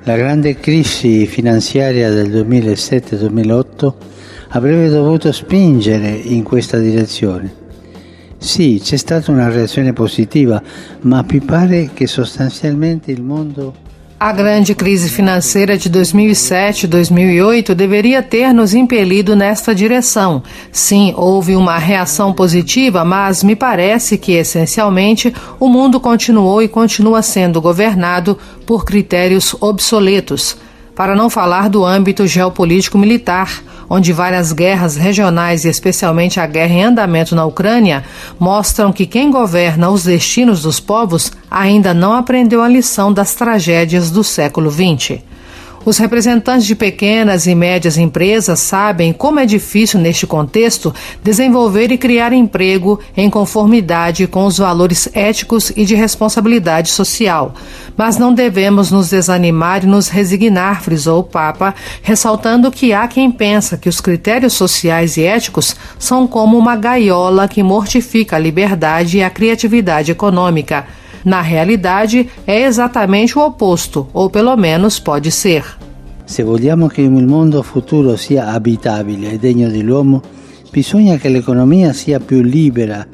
La 0.06 0.16
grande 0.16 0.54
crisi 0.54 1.26
finanziaria 1.26 2.10
del 2.10 2.46
2007-2008 2.46 3.94
avrebbe 4.48 4.88
dovuto 4.88 5.32
spingere 5.32 6.08
in 6.08 6.42
questa 6.42 6.78
direzione. 6.78 7.66
Sì, 8.38 8.80
c'è 8.82 8.96
stata 8.96 9.30
una 9.30 9.48
reazione 9.48 9.92
positiva, 9.92 10.62
ma 11.02 11.24
mi 11.28 11.40
pare 11.40 11.90
che 11.92 12.06
sostanzialmente 12.06 13.10
il 13.10 13.22
mondo 13.22 13.86
A 14.20 14.32
grande 14.32 14.74
crise 14.74 15.08
financeira 15.08 15.76
de 15.76 15.88
2007 15.88 16.86
e 16.86 16.88
2008 16.88 17.72
deveria 17.72 18.20
ter 18.20 18.52
nos 18.52 18.74
impelido 18.74 19.36
nesta 19.36 19.72
direção. 19.72 20.42
Sim, 20.72 21.14
houve 21.16 21.54
uma 21.54 21.78
reação 21.78 22.32
positiva, 22.32 23.04
mas 23.04 23.44
me 23.44 23.54
parece 23.54 24.18
que, 24.18 24.32
essencialmente, 24.32 25.32
o 25.60 25.68
mundo 25.68 26.00
continuou 26.00 26.60
e 26.60 26.66
continua 26.66 27.22
sendo 27.22 27.60
governado 27.60 28.36
por 28.66 28.84
critérios 28.84 29.54
obsoletos. 29.60 30.56
Para 30.98 31.14
não 31.14 31.30
falar 31.30 31.68
do 31.68 31.84
âmbito 31.84 32.26
geopolítico 32.26 32.98
militar, 32.98 33.62
onde 33.88 34.12
várias 34.12 34.50
guerras 34.50 34.96
regionais 34.96 35.64
e 35.64 35.68
especialmente 35.68 36.40
a 36.40 36.46
guerra 36.48 36.74
em 36.74 36.82
andamento 36.82 37.36
na 37.36 37.44
Ucrânia 37.44 38.02
mostram 38.36 38.92
que 38.92 39.06
quem 39.06 39.30
governa 39.30 39.90
os 39.90 40.02
destinos 40.02 40.62
dos 40.62 40.80
povos 40.80 41.30
ainda 41.48 41.94
não 41.94 42.14
aprendeu 42.14 42.60
a 42.62 42.68
lição 42.68 43.12
das 43.12 43.36
tragédias 43.36 44.10
do 44.10 44.24
século 44.24 44.72
XX. 44.72 45.20
Os 45.84 45.96
representantes 45.96 46.66
de 46.66 46.74
pequenas 46.74 47.46
e 47.46 47.54
médias 47.54 47.96
empresas 47.96 48.60
sabem 48.60 49.12
como 49.12 49.40
é 49.40 49.46
difícil, 49.46 49.98
neste 49.98 50.26
contexto, 50.26 50.94
desenvolver 51.22 51.90
e 51.90 51.96
criar 51.96 52.32
emprego 52.32 53.00
em 53.16 53.30
conformidade 53.30 54.26
com 54.26 54.44
os 54.44 54.58
valores 54.58 55.08
éticos 55.14 55.72
e 55.76 55.84
de 55.84 55.94
responsabilidade 55.94 56.90
social. 56.90 57.54
Mas 57.96 58.18
não 58.18 58.34
devemos 58.34 58.90
nos 58.90 59.10
desanimar 59.10 59.84
e 59.84 59.86
nos 59.86 60.08
resignar, 60.08 60.82
frisou 60.82 61.20
o 61.20 61.24
Papa, 61.24 61.74
ressaltando 62.02 62.70
que 62.70 62.92
há 62.92 63.06
quem 63.08 63.30
pensa 63.30 63.78
que 63.78 63.88
os 63.88 64.00
critérios 64.00 64.54
sociais 64.54 65.16
e 65.16 65.24
éticos 65.24 65.74
são 65.98 66.26
como 66.26 66.58
uma 66.58 66.76
gaiola 66.76 67.48
que 67.48 67.62
mortifica 67.62 68.36
a 68.36 68.38
liberdade 68.38 69.18
e 69.18 69.22
a 69.22 69.30
criatividade 69.30 70.12
econômica. 70.12 70.86
Na 71.28 71.42
realidade, 71.42 72.26
é 72.46 72.62
exatamente 72.62 73.36
o 73.36 73.42
oposto, 73.44 74.08
ou 74.14 74.30
pelo 74.30 74.56
menos 74.56 74.98
pode 74.98 75.30
ser. 75.30 75.62
Se 76.24 76.42
vogliamo 76.42 76.88
che 76.88 77.02
il 77.02 77.10
mondo 77.10 77.62
futuro 77.62 78.16
sia 78.16 78.48
abitabile 78.48 79.32
e 79.32 79.38
degno 79.38 79.68
dell'uomo, 79.68 80.22
bisogna 80.72 81.18
che 81.18 81.28
l'economia 81.28 81.92
sia 81.92 82.18
più 82.18 82.40
libera. 82.40 83.06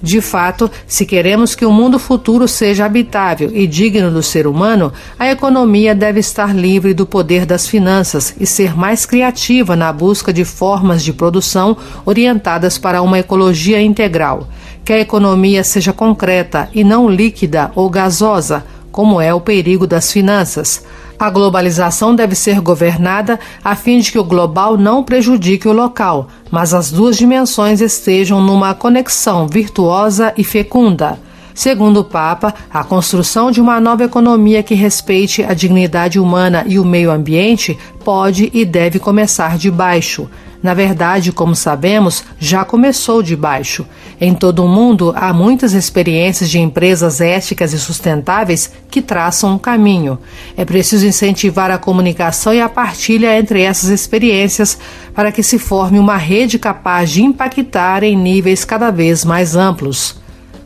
De 0.00 0.20
fato, 0.20 0.70
se 0.86 1.06
queremos 1.06 1.56
que 1.56 1.64
o 1.64 1.72
mundo 1.72 1.98
futuro 1.98 2.46
seja 2.46 2.84
habitável 2.84 3.50
e 3.52 3.66
digno 3.66 4.10
do 4.10 4.22
ser 4.22 4.46
humano, 4.46 4.92
a 5.18 5.28
economia 5.28 5.94
deve 5.94 6.20
estar 6.20 6.54
livre 6.54 6.94
do 6.94 7.04
poder 7.04 7.46
das 7.46 7.66
finanças 7.66 8.34
e 8.38 8.46
ser 8.46 8.76
mais 8.76 9.04
criativa 9.04 9.74
na 9.74 9.92
busca 9.92 10.32
de 10.32 10.44
formas 10.44 11.02
de 11.02 11.12
produção 11.12 11.76
orientadas 12.04 12.78
para 12.78 13.02
uma 13.02 13.18
ecologia 13.18 13.80
integral. 13.80 14.46
Que 14.86 14.92
a 14.92 15.00
economia 15.00 15.64
seja 15.64 15.92
concreta 15.92 16.68
e 16.72 16.84
não 16.84 17.10
líquida 17.10 17.72
ou 17.74 17.90
gasosa, 17.90 18.64
como 18.92 19.20
é 19.20 19.34
o 19.34 19.40
perigo 19.40 19.84
das 19.84 20.12
finanças. 20.12 20.84
A 21.18 21.28
globalização 21.28 22.14
deve 22.14 22.36
ser 22.36 22.60
governada 22.60 23.40
a 23.64 23.74
fim 23.74 23.98
de 23.98 24.12
que 24.12 24.18
o 24.18 24.22
global 24.22 24.76
não 24.76 25.02
prejudique 25.02 25.66
o 25.66 25.72
local, 25.72 26.28
mas 26.52 26.72
as 26.72 26.92
duas 26.92 27.16
dimensões 27.16 27.80
estejam 27.80 28.40
numa 28.40 28.74
conexão 28.74 29.48
virtuosa 29.48 30.32
e 30.36 30.44
fecunda. 30.44 31.18
Segundo 31.52 31.98
o 31.98 32.04
Papa, 32.04 32.54
a 32.72 32.84
construção 32.84 33.50
de 33.50 33.60
uma 33.60 33.80
nova 33.80 34.04
economia 34.04 34.62
que 34.62 34.74
respeite 34.74 35.42
a 35.42 35.52
dignidade 35.52 36.20
humana 36.20 36.64
e 36.64 36.78
o 36.78 36.84
meio 36.84 37.10
ambiente 37.10 37.76
pode 38.04 38.52
e 38.54 38.64
deve 38.64 39.00
começar 39.00 39.58
de 39.58 39.68
baixo. 39.68 40.30
Na 40.62 40.74
verdade, 40.74 41.32
como 41.32 41.54
sabemos, 41.54 42.24
já 42.38 42.64
começou 42.64 43.22
de 43.22 43.36
baixo. 43.36 43.86
Em 44.20 44.34
todo 44.34 44.64
o 44.64 44.68
mundo, 44.68 45.12
há 45.14 45.32
muitas 45.32 45.74
experiências 45.74 46.48
de 46.48 46.58
empresas 46.58 47.20
éticas 47.20 47.72
e 47.72 47.78
sustentáveis 47.78 48.72
que 48.90 49.02
traçam 49.02 49.54
um 49.54 49.58
caminho. 49.58 50.18
É 50.56 50.64
preciso 50.64 51.06
incentivar 51.06 51.70
a 51.70 51.78
comunicação 51.78 52.52
e 52.52 52.60
a 52.60 52.68
partilha 52.68 53.38
entre 53.38 53.62
essas 53.62 53.90
experiências 53.90 54.78
para 55.14 55.30
que 55.30 55.42
se 55.42 55.58
forme 55.58 55.98
uma 55.98 56.16
rede 56.16 56.58
capaz 56.58 57.10
de 57.10 57.22
impactar 57.22 58.02
em 58.02 58.16
níveis 58.16 58.64
cada 58.64 58.90
vez 58.90 59.24
mais 59.24 59.54
amplos. 59.54 60.16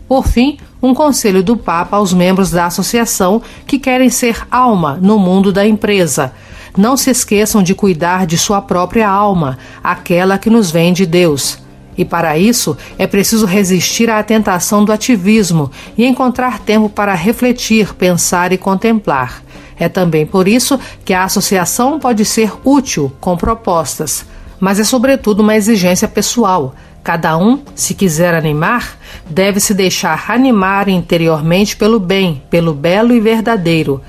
Por 0.09 0.27
fim, 0.27 0.59
um 0.83 0.95
conselho 0.95 1.43
do 1.43 1.57
Papa 1.57 1.97
aos 1.97 2.13
membros 2.13 2.51
da 2.51 2.67
associação 2.67 3.43
que 3.67 3.79
querem 3.79 4.09
ser 4.09 4.47
alma 4.51 4.99
no 5.01 5.19
mundo 5.19 5.53
da 5.53 5.67
empresa. 5.67 6.33
Não 6.77 6.97
se 6.97 7.11
esqueçam 7.11 7.63
de 7.63 7.75
cuidar 7.75 8.27
de 8.27 8.39
sua 8.39 8.63
própria 8.63 9.09
alma, 9.09 9.59
aquela 9.83 10.39
que 10.39 10.51
nos 10.51 10.71
vem 10.71 10.93
de 10.93 11.05
Deus. 11.05 11.59
E 11.97 12.05
para 12.05 12.39
isso 12.39 12.77
é 12.99 13.07
preciso 13.07 13.45
resistir 13.45 14.09
à 14.09 14.23
tentação 14.23 14.85
do 14.85 14.93
ativismo 14.93 15.71
e 15.99 16.07
encontrar 16.07 16.61
tempo 16.61 16.89
para 16.89 17.15
refletir, 17.15 17.95
pensar 17.95 18.53
e 18.53 18.59
contemplar. 18.59 19.43
É 19.79 19.89
também 19.89 20.25
por 20.25 20.47
isso 20.47 20.79
que 21.05 21.13
a 21.13 21.25
associação 21.25 21.99
pode 21.99 22.25
ser 22.25 22.53
útil 22.65 23.13
com 23.21 23.37
propostas, 23.37 24.25
mas 24.59 24.79
é 24.79 24.85
sobretudo 24.85 25.41
uma 25.41 25.57
exigência 25.57 26.07
pessoal. 26.07 26.75
Cada 27.03 27.37
um, 27.39 27.63
se 27.75 27.95
quiser 27.95 28.35
animar, 28.35 28.99
deve 29.29 29.59
se 29.59 29.73
deixar 29.73 30.31
animar 30.31 30.87
interiormente 30.87 31.75
pelo 31.75 31.99
bem, 31.99 32.43
pelo 32.51 32.75
belo 32.75 33.15
e 33.15 33.21
verdadeiro. 33.21 34.03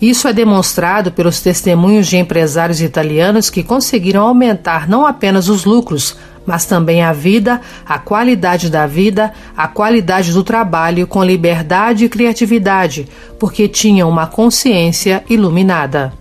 Isso 0.00 0.28
é 0.28 0.32
demonstrado 0.32 1.10
pelos 1.10 1.40
testemunhos 1.40 2.06
de 2.06 2.16
empresários 2.16 2.80
italianos 2.80 3.48
que 3.48 3.62
conseguiram 3.62 4.26
aumentar 4.26 4.88
não 4.88 5.06
apenas 5.06 5.48
os 5.48 5.64
lucros, 5.64 6.16
mas 6.46 6.64
também 6.64 7.02
a 7.02 7.12
vida, 7.12 7.60
a 7.84 7.98
qualidade 7.98 8.70
da 8.70 8.86
vida, 8.86 9.32
a 9.56 9.66
qualidade 9.66 10.32
do 10.32 10.44
trabalho 10.44 11.06
com 11.06 11.24
liberdade 11.24 12.04
e 12.04 12.08
criatividade, 12.08 13.08
porque 13.38 13.66
tinham 13.66 14.08
uma 14.08 14.26
consciência 14.26 15.24
iluminada. 15.28 16.12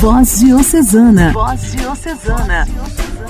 Voz 0.00 0.40
Diocesana. 0.40 1.32
Voz 1.32 1.72
Diocesana. 1.72 2.66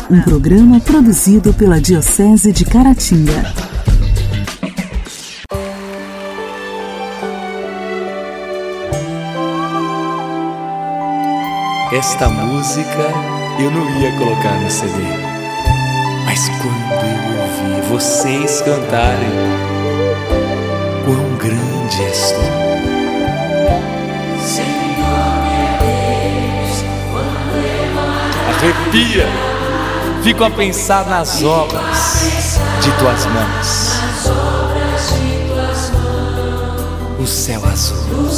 Um 0.09 0.23
programa 0.23 0.79
produzido 0.81 1.53
pela 1.53 1.81
Diocese 1.81 2.53
de 2.53 2.65
Caratinga. 2.65 3.53
Esta 11.93 12.29
música 12.29 13.13
eu 13.59 13.69
não 13.69 14.01
ia 14.01 14.13
colocar 14.13 14.61
no 14.61 14.71
CD, 14.71 14.95
mas 16.25 16.49
quando 16.63 17.05
eu 17.05 17.19
ouvi 17.43 17.81
vocês 17.89 18.61
cantarem, 18.61 19.29
quão 21.05 21.37
grande 21.37 22.01
és 22.01 22.31
tu. 22.31 22.43
Senhor 24.41 24.71
Deus, 25.81 26.85
Arrepia, 28.49 29.27
fico 30.23 30.45
a 30.45 30.51
pensar 30.51 31.05
nas 31.07 31.43
obras 31.43 32.61
de 32.81 32.93
tuas 33.01 33.27
mãos. 33.27 34.01
O 37.19 37.27
céu 37.27 37.61
azul 37.67 38.29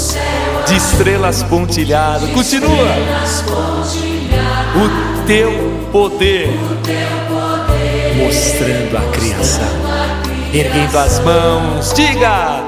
de 0.72 0.78
estrelas 0.78 1.42
pontilhado. 1.42 2.28
Continua. 2.28 2.88
O 4.74 5.26
teu 5.26 5.52
poder 5.92 6.48
mostrando 8.16 8.96
a 8.96 9.02
criação. 9.12 9.68
Erguendo 10.52 10.98
as 10.98 11.18
mãos, 11.20 11.92
diga. 11.92 12.62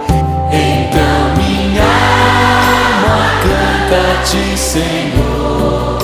Então 0.52 1.34
minha 1.36 1.82
alma 1.82 3.30
canta-te, 3.42 4.58
Senhor. 4.58 5.98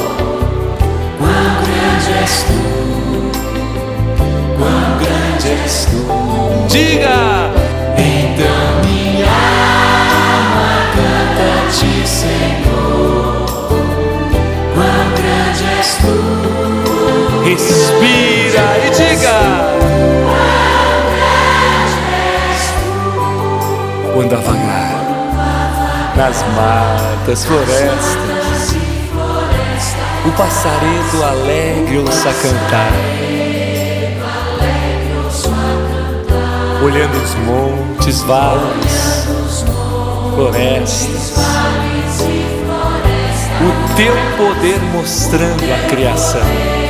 Quão 1.19 1.51
grande 1.63 2.13
és 2.19 2.45
tu, 2.45 2.61
quão 4.59 4.99
grande 4.99 5.49
és 5.63 5.87
tu. 5.87 6.01
Diga. 6.69 7.50
Respira 17.45 18.65
e 18.87 18.91
diga. 18.91 19.41
Quando 24.13 24.35
a 24.35 24.41
vagar 24.41 25.01
nas 26.17 26.43
matas, 26.55 27.45
florestas. 27.47 28.77
O 30.27 30.33
passaredo 30.33 31.25
alegre 31.25 31.99
ouça 31.99 32.31
cantar. 32.43 32.93
Olhando 36.85 37.23
os 37.23 37.35
montes, 37.37 38.21
vales, 38.23 39.27
florestas. 40.35 41.35
O 43.63 43.95
teu 43.97 44.15
poder 44.37 44.79
mostrando 44.93 45.65
a 45.73 45.89
criação. 45.89 46.90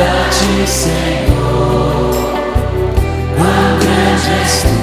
Canta-te, 0.00 0.66
Senhor. 0.66 2.14
Quão 3.36 3.78
grande 3.78 4.30
és 4.40 4.62
tu, 4.62 4.76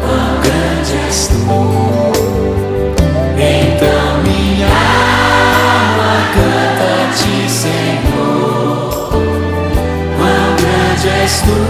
quão 0.00 0.40
grande 0.42 0.92
és 1.06 1.18
tu. 1.28 1.34
Então 3.36 4.22
minha 4.22 4.68
alma 5.66 6.12
canta-te, 6.34 7.50
Senhor. 7.50 9.10
Quão 10.16 10.46
grande 10.56 11.08
és 11.08 11.40
tu. 11.40 11.65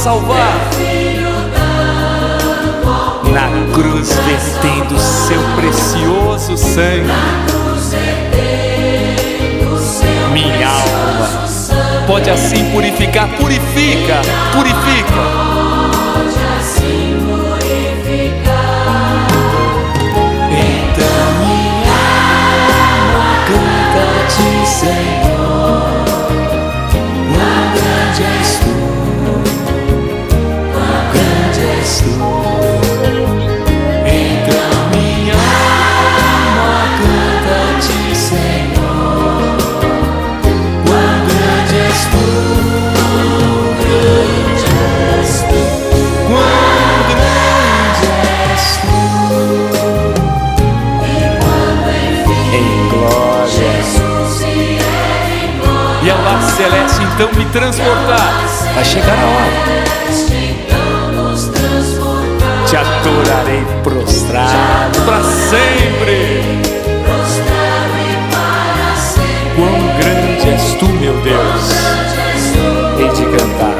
Salvar. 0.00 0.70
Na 3.30 3.74
cruz 3.74 4.08
vertendo 4.24 4.98
seu 4.98 5.42
precioso 5.56 6.56
sangue. 6.56 7.12
Minha 10.32 10.68
alma 10.68 11.28
pode 12.06 12.30
assim 12.30 12.70
purificar, 12.70 13.28
purifica, 13.36 14.22
purifica. 14.54 15.49
Hei 73.30 73.38
de 73.38 73.79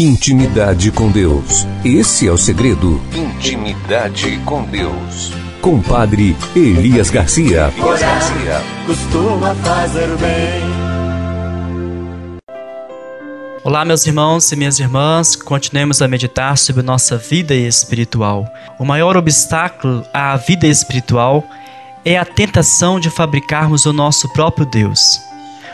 Intimidade 0.00 0.90
com 0.90 1.10
Deus. 1.10 1.66
Esse 1.84 2.26
é 2.26 2.32
o 2.32 2.38
segredo. 2.38 2.98
Intimidade 3.14 4.40
com 4.46 4.62
Deus. 4.62 5.30
Com 5.60 5.82
Padre 5.82 6.34
Elias 6.56 7.10
Garcia. 7.10 7.70
Orar 7.78 8.22
costuma 8.86 9.54
fazer 9.56 10.08
bem. 10.16 10.62
Olá, 13.62 13.84
meus 13.84 14.06
irmãos 14.06 14.50
e 14.50 14.56
minhas 14.56 14.80
irmãs, 14.80 15.36
continuemos 15.36 16.00
a 16.00 16.08
meditar 16.08 16.56
sobre 16.56 16.82
nossa 16.82 17.18
vida 17.18 17.54
espiritual. 17.54 18.50
O 18.78 18.86
maior 18.86 19.18
obstáculo 19.18 20.02
à 20.14 20.34
vida 20.34 20.66
espiritual 20.66 21.44
é 22.06 22.16
a 22.16 22.24
tentação 22.24 22.98
de 22.98 23.10
fabricarmos 23.10 23.84
o 23.84 23.92
nosso 23.92 24.32
próprio 24.32 24.64
Deus. 24.64 25.20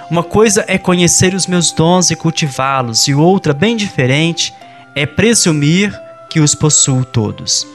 Uma 0.09 0.23
coisa 0.23 0.65
é 0.69 0.79
conhecer 0.79 1.35
os 1.35 1.49
meus 1.49 1.73
dons 1.73 2.13
e 2.13 2.17
cultivá-los, 2.17 3.09
e 3.09 3.15
outra, 3.15 3.53
bem 3.53 3.77
diferente, 3.77 4.55
é 4.95 5.05
presumir 5.05 5.93
que 6.31 6.39
os 6.39 6.55
possuo 6.55 7.05
todos. 7.05 7.67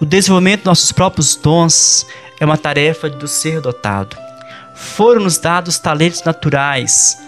O 0.00 0.06
desenvolvimento 0.06 0.60
dos 0.60 0.66
nossos 0.66 0.92
próprios 0.92 1.34
dons 1.34 2.06
é 2.38 2.44
uma 2.44 2.56
tarefa 2.56 3.10
do 3.10 3.26
ser 3.26 3.60
dotado. 3.60 4.16
Foram-nos 4.72 5.38
dados 5.38 5.80
talentos 5.80 6.22
naturais 6.22 7.18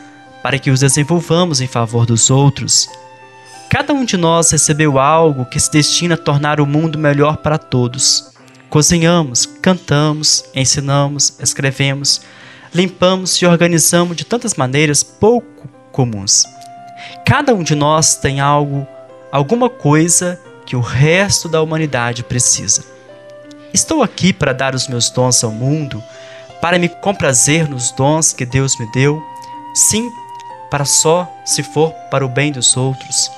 para 0.41 0.59
que 0.61 0.71
os 0.71 0.79
desenvolvamos 0.79 1.61
em 1.61 1.67
favor 1.67 2.07
dos 2.07 2.31
outros. 2.31 2.89
Cada 3.69 3.93
um 3.93 4.05
de 4.05 4.17
nós 4.17 4.53
recebeu 4.53 5.01
algo 5.01 5.45
que 5.45 5.59
se 5.59 5.71
destina 5.73 6.15
a 6.15 6.19
tornar 6.19 6.61
o 6.61 6.67
mundo 6.67 6.97
melhor 6.97 7.39
para 7.39 7.59
todos. 7.59 8.33
Cozinhamos, 8.69 9.47
cantamos, 9.61 10.45
ensinamos, 10.55 11.35
escrevemos, 11.41 12.21
limpamos 12.75 13.35
e 13.43 13.47
organizamos 13.47 14.17
de 14.17 14.25
tantas 14.25 14.55
maneiras 14.55 15.03
pouco 15.03 15.69
comuns. 15.93 16.45
Cada 17.27 17.55
um 17.55 17.63
de 17.63 17.75
nós 17.75 18.17
tem 18.17 18.41
algo, 18.41 18.87
alguma 19.33 19.69
coisa 19.69 20.41
que 20.67 20.77
o 20.77 20.81
resto 20.81 21.49
da 21.49 21.61
humanidade 21.61 22.23
precisa. 22.23 22.85
Estou 23.73 24.03
aqui 24.03 24.33
para 24.33 24.53
dar 24.53 24.75
os 24.75 24.89
meus 24.89 25.11
dons 25.11 25.43
ao 25.43 25.51
mundo, 25.51 26.03
para 26.61 26.79
me 26.79 26.89
comprazer 26.89 27.69
nos 27.69 27.91
dons 27.93 28.33
que 28.33 28.45
Deus 28.45 28.79
me 28.79 28.91
deu. 28.93 29.23
Sim, 29.75 30.11
para 30.71 30.85
só 30.85 31.29
se 31.45 31.63
for 31.63 31.93
para 32.11 32.25
o 32.25 32.29
bem 32.29 32.53
dos 32.53 32.77
outros. 32.77 33.31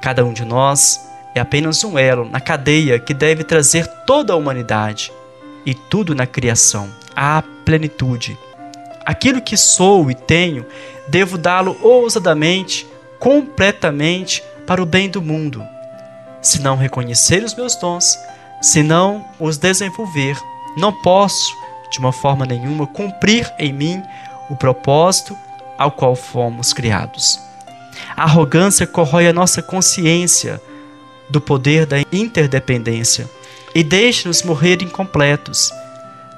Cada 0.00 0.24
um 0.24 0.32
de 0.32 0.44
nós 0.44 1.00
é 1.34 1.40
apenas 1.40 1.82
um 1.84 1.98
elo 1.98 2.28
na 2.28 2.40
cadeia 2.40 2.98
que 2.98 3.12
deve 3.12 3.44
trazer 3.44 3.86
toda 4.06 4.32
a 4.32 4.36
humanidade 4.36 5.12
e 5.64 5.74
tudo 5.74 6.14
na 6.14 6.26
criação 6.26 6.88
à 7.14 7.42
plenitude. 7.64 8.38
Aquilo 9.06 9.40
que 9.40 9.56
sou 9.56 10.10
e 10.10 10.14
tenho, 10.14 10.66
devo 11.06 11.38
dá-lo 11.38 11.78
ousadamente, 11.80 12.84
completamente 13.20 14.42
para 14.66 14.82
o 14.82 14.86
bem 14.86 15.08
do 15.08 15.22
mundo. 15.22 15.64
se 16.42 16.60
não 16.60 16.76
reconhecer 16.76 17.42
os 17.42 17.54
meus 17.54 17.74
dons, 17.74 18.16
se 18.62 18.80
não 18.80 19.24
os 19.40 19.58
desenvolver, 19.58 20.36
não 20.76 20.92
posso, 20.92 21.52
de 21.90 21.98
uma 21.98 22.12
forma 22.12 22.46
nenhuma, 22.46 22.86
cumprir 22.86 23.52
em 23.58 23.72
mim 23.72 24.02
o 24.48 24.54
propósito 24.54 25.36
ao 25.76 25.90
qual 25.90 26.14
fomos 26.14 26.72
criados. 26.72 27.40
A 28.16 28.24
arrogância 28.24 28.86
corrói 28.86 29.26
a 29.26 29.32
nossa 29.32 29.60
consciência 29.60 30.60
do 31.28 31.40
poder 31.40 31.84
da 31.84 31.96
interdependência 32.12 33.28
e 33.74 33.82
deixa-nos 33.82 34.42
morrer 34.42 34.82
incompletos. 34.82 35.72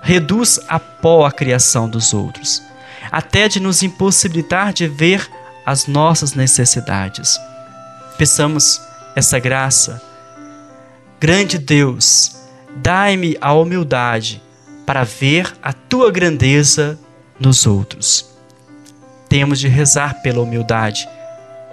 Reduz 0.03 0.61
a 0.69 0.79
pó 0.79 1.27
a 1.27 1.33
criação 1.33 1.89
dos 1.89 2.15
outros, 2.15 2.63
até 3.11 3.49
de 3.49 3.61
nos 3.61 3.83
impossibilitar 3.83 4.73
de 4.73 4.87
ver 4.87 5.29
as 5.67 5.87
nossas 5.87 6.33
necessidades. 6.33 7.39
Peçamos 8.17 8.81
essa 9.15 9.39
graça. 9.39 10.01
Grande 11.21 11.59
Deus, 11.59 12.37
dai-me 12.77 13.37
a 13.41 13.53
humildade 13.53 14.43
para 14.87 15.05
ver 15.05 15.53
a 15.63 15.73
tua 15.73 16.11
grandeza 16.11 16.99
nos 17.39 17.67
outros. 17.67 18.31
Temos 19.29 19.59
de 19.61 19.69
rezar 19.69 20.23
pela 20.23 20.41
humildade, 20.41 21.07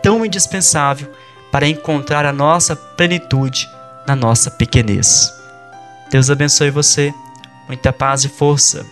tão 0.04 0.26
indispensável 0.26 1.10
para 1.52 1.68
encontrar 1.68 2.26
a 2.26 2.34
nossa 2.34 2.76
plenitude 2.76 3.70
na 4.06 4.16
nossa 4.16 4.52
pequenez. 4.52 5.34
Deus 6.12 6.30
abençoe 6.30 6.70
você, 6.70 7.14
muita 7.68 7.92
paz 7.92 8.24
e 8.24 8.30
força. 8.30 8.86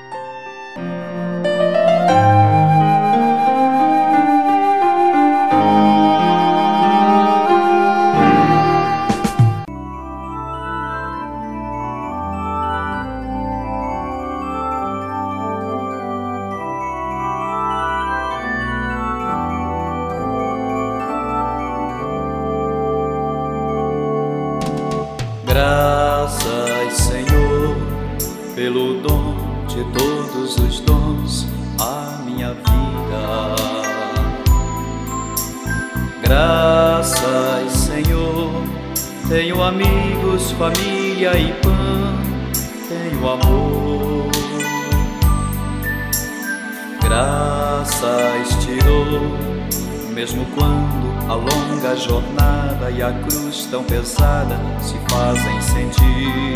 Mesmo 50.23 50.45
quando 50.55 51.29
a 51.29 51.33
longa 51.33 51.95
jornada 51.97 52.89
e 52.89 53.03
a 53.03 53.11
cruz 53.11 53.67
tão 53.69 53.83
pesada 53.83 54.57
se 54.79 54.95
fazem 55.09 55.61
sentir. 55.61 56.53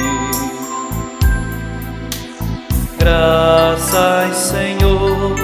Graças, 2.98 4.36
Senhor, 4.36 5.36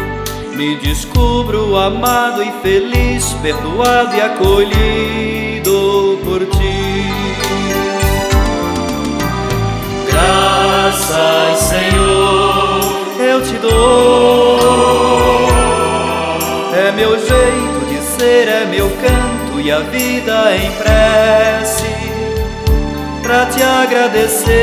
me 0.55 0.77
descubro 0.77 1.75
amado 1.75 2.41
e 2.41 2.51
feliz, 2.61 3.33
perdoado 3.41 4.15
e 4.15 4.21
acolhido 4.21 6.17
por 6.23 6.45
ti. 6.45 6.92
Graças, 10.23 11.59
Senhor, 11.59 12.79
eu 13.19 13.41
te 13.41 13.53
dou. 13.57 14.59
É 16.75 16.91
meu 16.91 17.17
jeito 17.19 17.73
ser 18.17 18.47
é 18.47 18.65
meu 18.65 18.89
canto 18.89 19.59
e 19.59 19.71
a 19.71 19.79
vida 19.79 20.55
em 20.55 20.71
prece 20.73 21.83
pra 23.21 23.45
te 23.47 23.61
agradecer. 23.61 24.53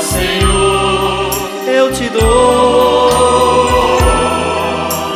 Senhor, 0.00 1.30
eu 1.66 1.92
te 1.92 2.08
dou. 2.08 3.10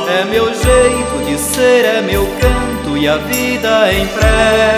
É 0.08 0.24
meu 0.24 0.46
jeito 0.46 1.24
de 1.24 1.38
ser, 1.38 1.84
é 1.84 2.02
meu 2.02 2.26
canto 2.40 2.96
e 2.96 3.08
a 3.08 3.16
vida 3.16 3.92
em 3.92 4.06
prece 4.08 4.73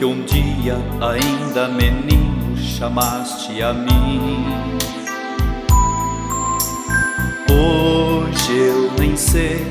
porque 0.00 0.04
um 0.06 0.22
dia 0.22 0.78
ainda 0.98 1.68
menino 1.68 2.56
chamaste 2.56 3.60
a 3.62 3.74
mim. 3.74 4.46
Hoje 7.50 8.56
eu 8.56 8.90
nem 8.98 9.14
sei 9.14 9.66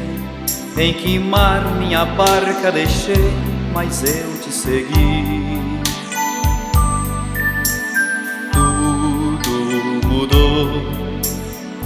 em 0.78 0.94
que 0.94 1.18
mar 1.18 1.76
minha 1.80 2.06
barca 2.06 2.72
deixei, 2.72 3.34
mas 3.74 4.04
eu 4.04 4.40
te 4.40 4.52
segui. 4.52 5.82
Tudo 8.54 10.08
mudou 10.08 10.70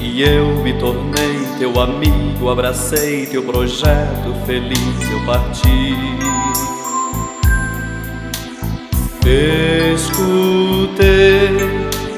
e 0.02 0.22
eu 0.22 0.62
me 0.62 0.74
tornei 0.80 1.48
teu 1.60 1.80
amigo, 1.80 2.50
abracei 2.50 3.26
teu 3.26 3.44
projeto, 3.44 4.36
feliz 4.46 5.12
eu 5.12 5.26
parti. 5.26 6.24
Escutei, 9.96 11.50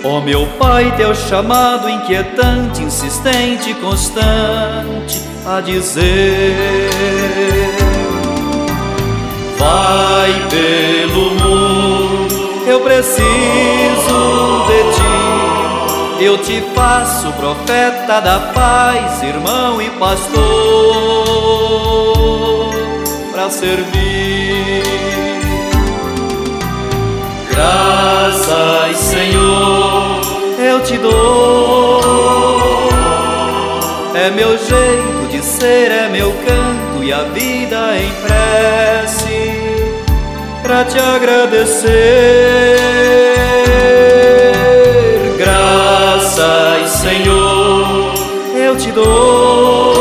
ó 0.04 0.22
meu 0.22 0.46
Pai, 0.60 0.96
teu 0.98 1.13
chamado 1.13 1.89
inquietante, 1.89 2.82
insistente, 2.82 3.74
constante, 3.76 5.22
a 5.46 5.62
dizer: 5.62 6.58
Vai 9.58 10.32
pelo 10.50 11.30
mundo, 11.32 12.63
eu 12.68 12.80
preciso 12.82 13.26
de 14.68 14.96
ti 14.96 15.15
eu 16.20 16.38
te 16.38 16.62
faço 16.74 17.32
profeta 17.34 18.22
da 18.22 18.39
paz, 18.54 19.22
irmão 19.22 19.82
e 19.82 19.89
pastor, 19.91 20.34
para 23.32 23.50
servir. 23.50 24.44
Graças, 27.56 28.98
Senhor, 28.98 30.22
eu 30.60 30.82
te 30.82 30.98
dou. 30.98 32.02
É 34.13 34.30
meu 34.30 34.58
jeito 34.58 35.28
de 35.30 35.41
ser, 35.44 35.91
é 35.91 36.10
meu 36.10 36.32
canto 36.32 37.04
e 37.04 37.13
a 37.13 37.24
vida 37.24 37.98
em 37.98 38.12
prece 38.22 39.56
para 40.62 40.84
te 40.86 41.00
agradecer 41.00 42.36
graças, 46.36 46.89
Senhor, 46.89 48.13
eu 48.56 48.76
te 48.76 48.91
dou. 48.91 49.96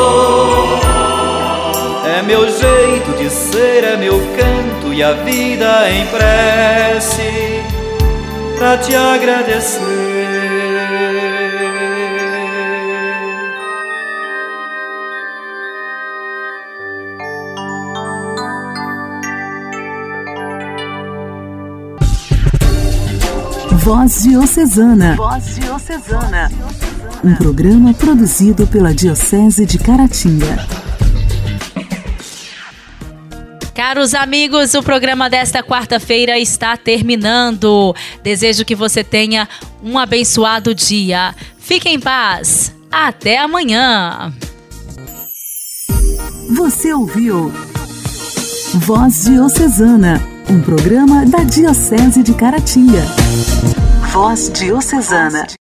É 2.07 2.23
meu 2.23 2.49
jeito 2.49 3.13
de 3.19 3.31
ser, 3.31 3.85
é 3.85 3.97
meu 3.97 4.19
canto 4.37 4.84
e 4.95 5.03
a 5.03 5.13
vida 5.13 5.91
em 5.91 6.07
prece 6.07 7.63
pra 8.57 8.79
te 8.79 8.95
agradecer. 8.95 9.83
Voz 23.83 24.23
Diocesana. 24.23 25.17
Voz 25.17 25.57
Diocesana. 25.57 26.53
Um 27.25 27.35
programa 27.35 27.93
produzido 27.95 28.65
pela 28.69 28.95
Diocese 28.95 29.67
de 29.67 29.77
Caratinga. 29.79 30.84
Caros 33.87 34.15
amigos, 34.15 34.73
o 34.73 34.83
programa 34.83 35.29
desta 35.29 35.63
quarta-feira 35.63 36.39
está 36.39 36.75
terminando. 36.75 37.95
Desejo 38.23 38.65
que 38.65 38.75
você 38.75 39.05
tenha 39.05 39.47
um 39.83 39.99
abençoado 39.99 40.75
dia. 40.75 41.35
Fique 41.59 41.91
em 41.91 42.01
paz. 42.01 42.75
Até 42.91 43.37
amanhã. 43.37 44.33
Você 46.57 46.95
ouviu 46.95 47.53
Voz 48.73 49.27
Diocesana, 49.27 50.19
um 50.49 50.63
programa 50.63 51.27
da 51.27 51.41
Diocese 51.45 52.23
de 52.23 52.33
Caratinga. 52.33 53.03
Voz 54.15 54.51
Diocesana. 54.51 55.47